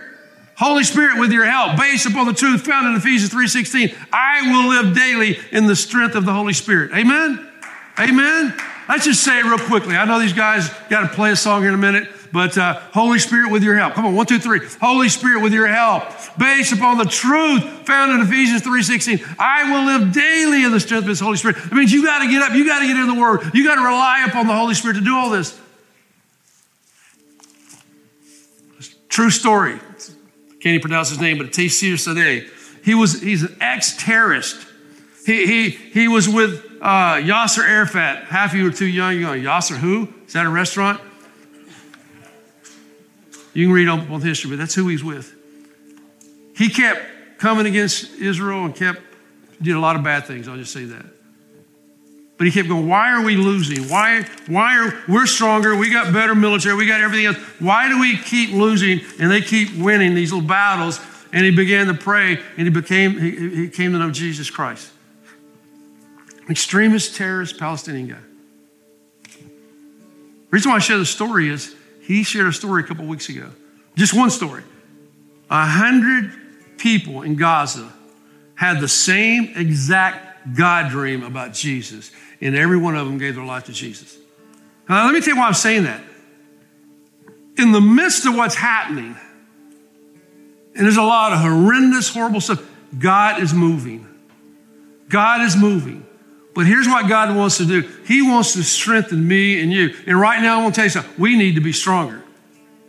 [0.55, 4.69] Holy Spirit, with your help, based upon the truth found in Ephesians 3:16, I will
[4.69, 6.93] live daily in the strength of the Holy Spirit.
[6.93, 7.51] Amen?
[7.99, 8.57] Amen?
[8.87, 9.97] Let's just say it real quickly.
[9.97, 12.79] I know these guys got to play a song here in a minute, but uh,
[12.93, 13.93] Holy Spirit with your help.
[13.93, 14.61] Come on, one, two, three.
[14.79, 16.03] Holy Spirit with your help,
[16.37, 21.03] based upon the truth found in Ephesians 3:16, I will live daily in the strength
[21.03, 21.57] of His Holy Spirit.
[21.57, 23.63] That means you got to get up, you got to get in the Word, you
[23.63, 25.59] got to rely upon the Holy Spirit to do all this.
[29.09, 29.77] True story
[30.61, 32.47] can't even pronounce his name, but Taysir Saada.
[32.85, 34.67] He was, he's an ex-terrorist.
[35.25, 38.25] He, he, he was with uh, Yasser Arafat.
[38.25, 39.15] Half of you are too young.
[39.15, 40.13] You go, Yasser who?
[40.27, 41.01] Is that a restaurant?
[43.53, 45.35] You can read on, on history, but that's who he's with.
[46.55, 49.01] He kept coming against Israel and kept,
[49.61, 50.47] did a lot of bad things.
[50.47, 51.05] I'll just say that.
[52.37, 53.87] But he kept going, why are we losing?
[53.87, 55.75] Why, why are we're stronger?
[55.75, 57.37] We got better military, we got everything else.
[57.59, 60.99] Why do we keep losing and they keep winning these little battles?
[61.33, 64.91] And he began to pray and he became he, he came to know Jesus Christ.
[66.49, 68.17] Extremist, terrorist, Palestinian guy.
[69.35, 71.75] The reason why I share the story is
[72.11, 73.49] he shared a story a couple weeks ago.
[73.95, 74.63] Just one story.
[75.49, 76.31] A hundred
[76.77, 77.91] people in Gaza
[78.55, 83.45] had the same exact God dream about Jesus and every one of them gave their
[83.45, 84.17] life to Jesus.
[84.89, 86.01] Now, let me tell you why I'm saying that.
[87.57, 89.15] In the midst of what's happening,
[90.75, 92.61] and there's a lot of horrendous, horrible stuff,
[92.97, 94.07] God is moving.
[95.07, 96.05] God is moving.
[96.53, 99.95] But here's what God wants to do He wants to strengthen me and you.
[100.05, 101.13] And right now, I want to tell you something.
[101.17, 102.23] We need to be stronger.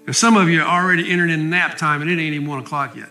[0.01, 2.59] Because some of you are already entered in nap time and it ain't even one
[2.59, 3.09] o'clock yet.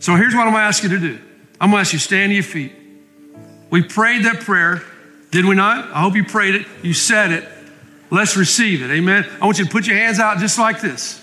[0.00, 1.18] So here's what I'm going to ask you to do
[1.60, 2.72] I'm going to ask you to stand to your feet.
[3.70, 4.82] We prayed that prayer.
[5.30, 5.90] Did we not?
[5.92, 6.66] I hope you prayed it.
[6.82, 7.48] You said it.
[8.10, 8.90] Let's receive it.
[8.90, 9.26] Amen.
[9.40, 11.22] I want you to put your hands out just like this.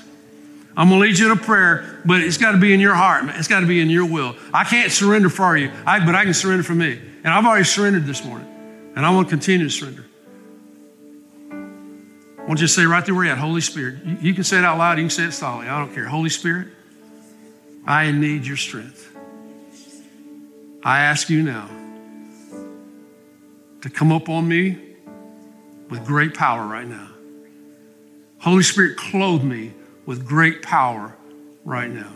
[0.78, 2.94] I'm going to lead you in a prayer, but it's got to be in your
[2.94, 3.40] heart, man.
[3.40, 4.36] It's got to be in your will.
[4.54, 7.00] I can't surrender for you, I, but I can surrender for me.
[7.26, 8.48] And I've already surrendered this morning,
[8.96, 10.06] and I want to continue to surrender.
[12.38, 14.22] I want you to say right there where you're at, Holy Spirit.
[14.22, 15.68] You, can say it out loud, you can say it softly.
[15.68, 16.06] I don't care.
[16.06, 16.68] Holy Spirit,
[17.84, 19.12] I need your strength.
[20.84, 21.68] I ask you now
[23.82, 24.78] to come up on me
[25.90, 27.10] with great power right now.
[28.38, 29.74] Holy Spirit, clothe me
[30.06, 31.18] with great power
[31.64, 32.15] right now.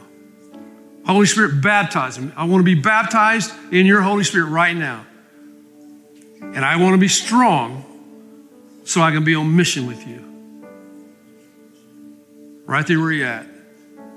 [1.10, 2.32] Holy Spirit, baptize me.
[2.36, 5.06] I want to be baptized in your Holy Spirit right now.
[6.42, 7.84] And I want to be strong
[8.84, 10.24] so I can be on mission with you.
[12.66, 13.48] Right there where you're at.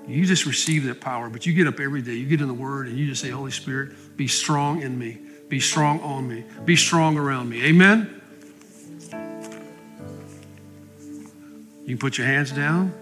[0.07, 2.13] You just receive that power, but you get up every day.
[2.15, 5.19] You get in the Word and you just say, Holy Spirit, be strong in me.
[5.49, 6.45] Be strong on me.
[6.65, 7.65] Be strong around me.
[7.65, 8.21] Amen?
[11.83, 12.93] You can put your hands down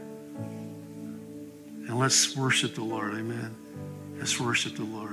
[1.88, 3.14] and let's worship the Lord.
[3.14, 3.56] Amen.
[4.20, 5.09] Let's worship the Lord.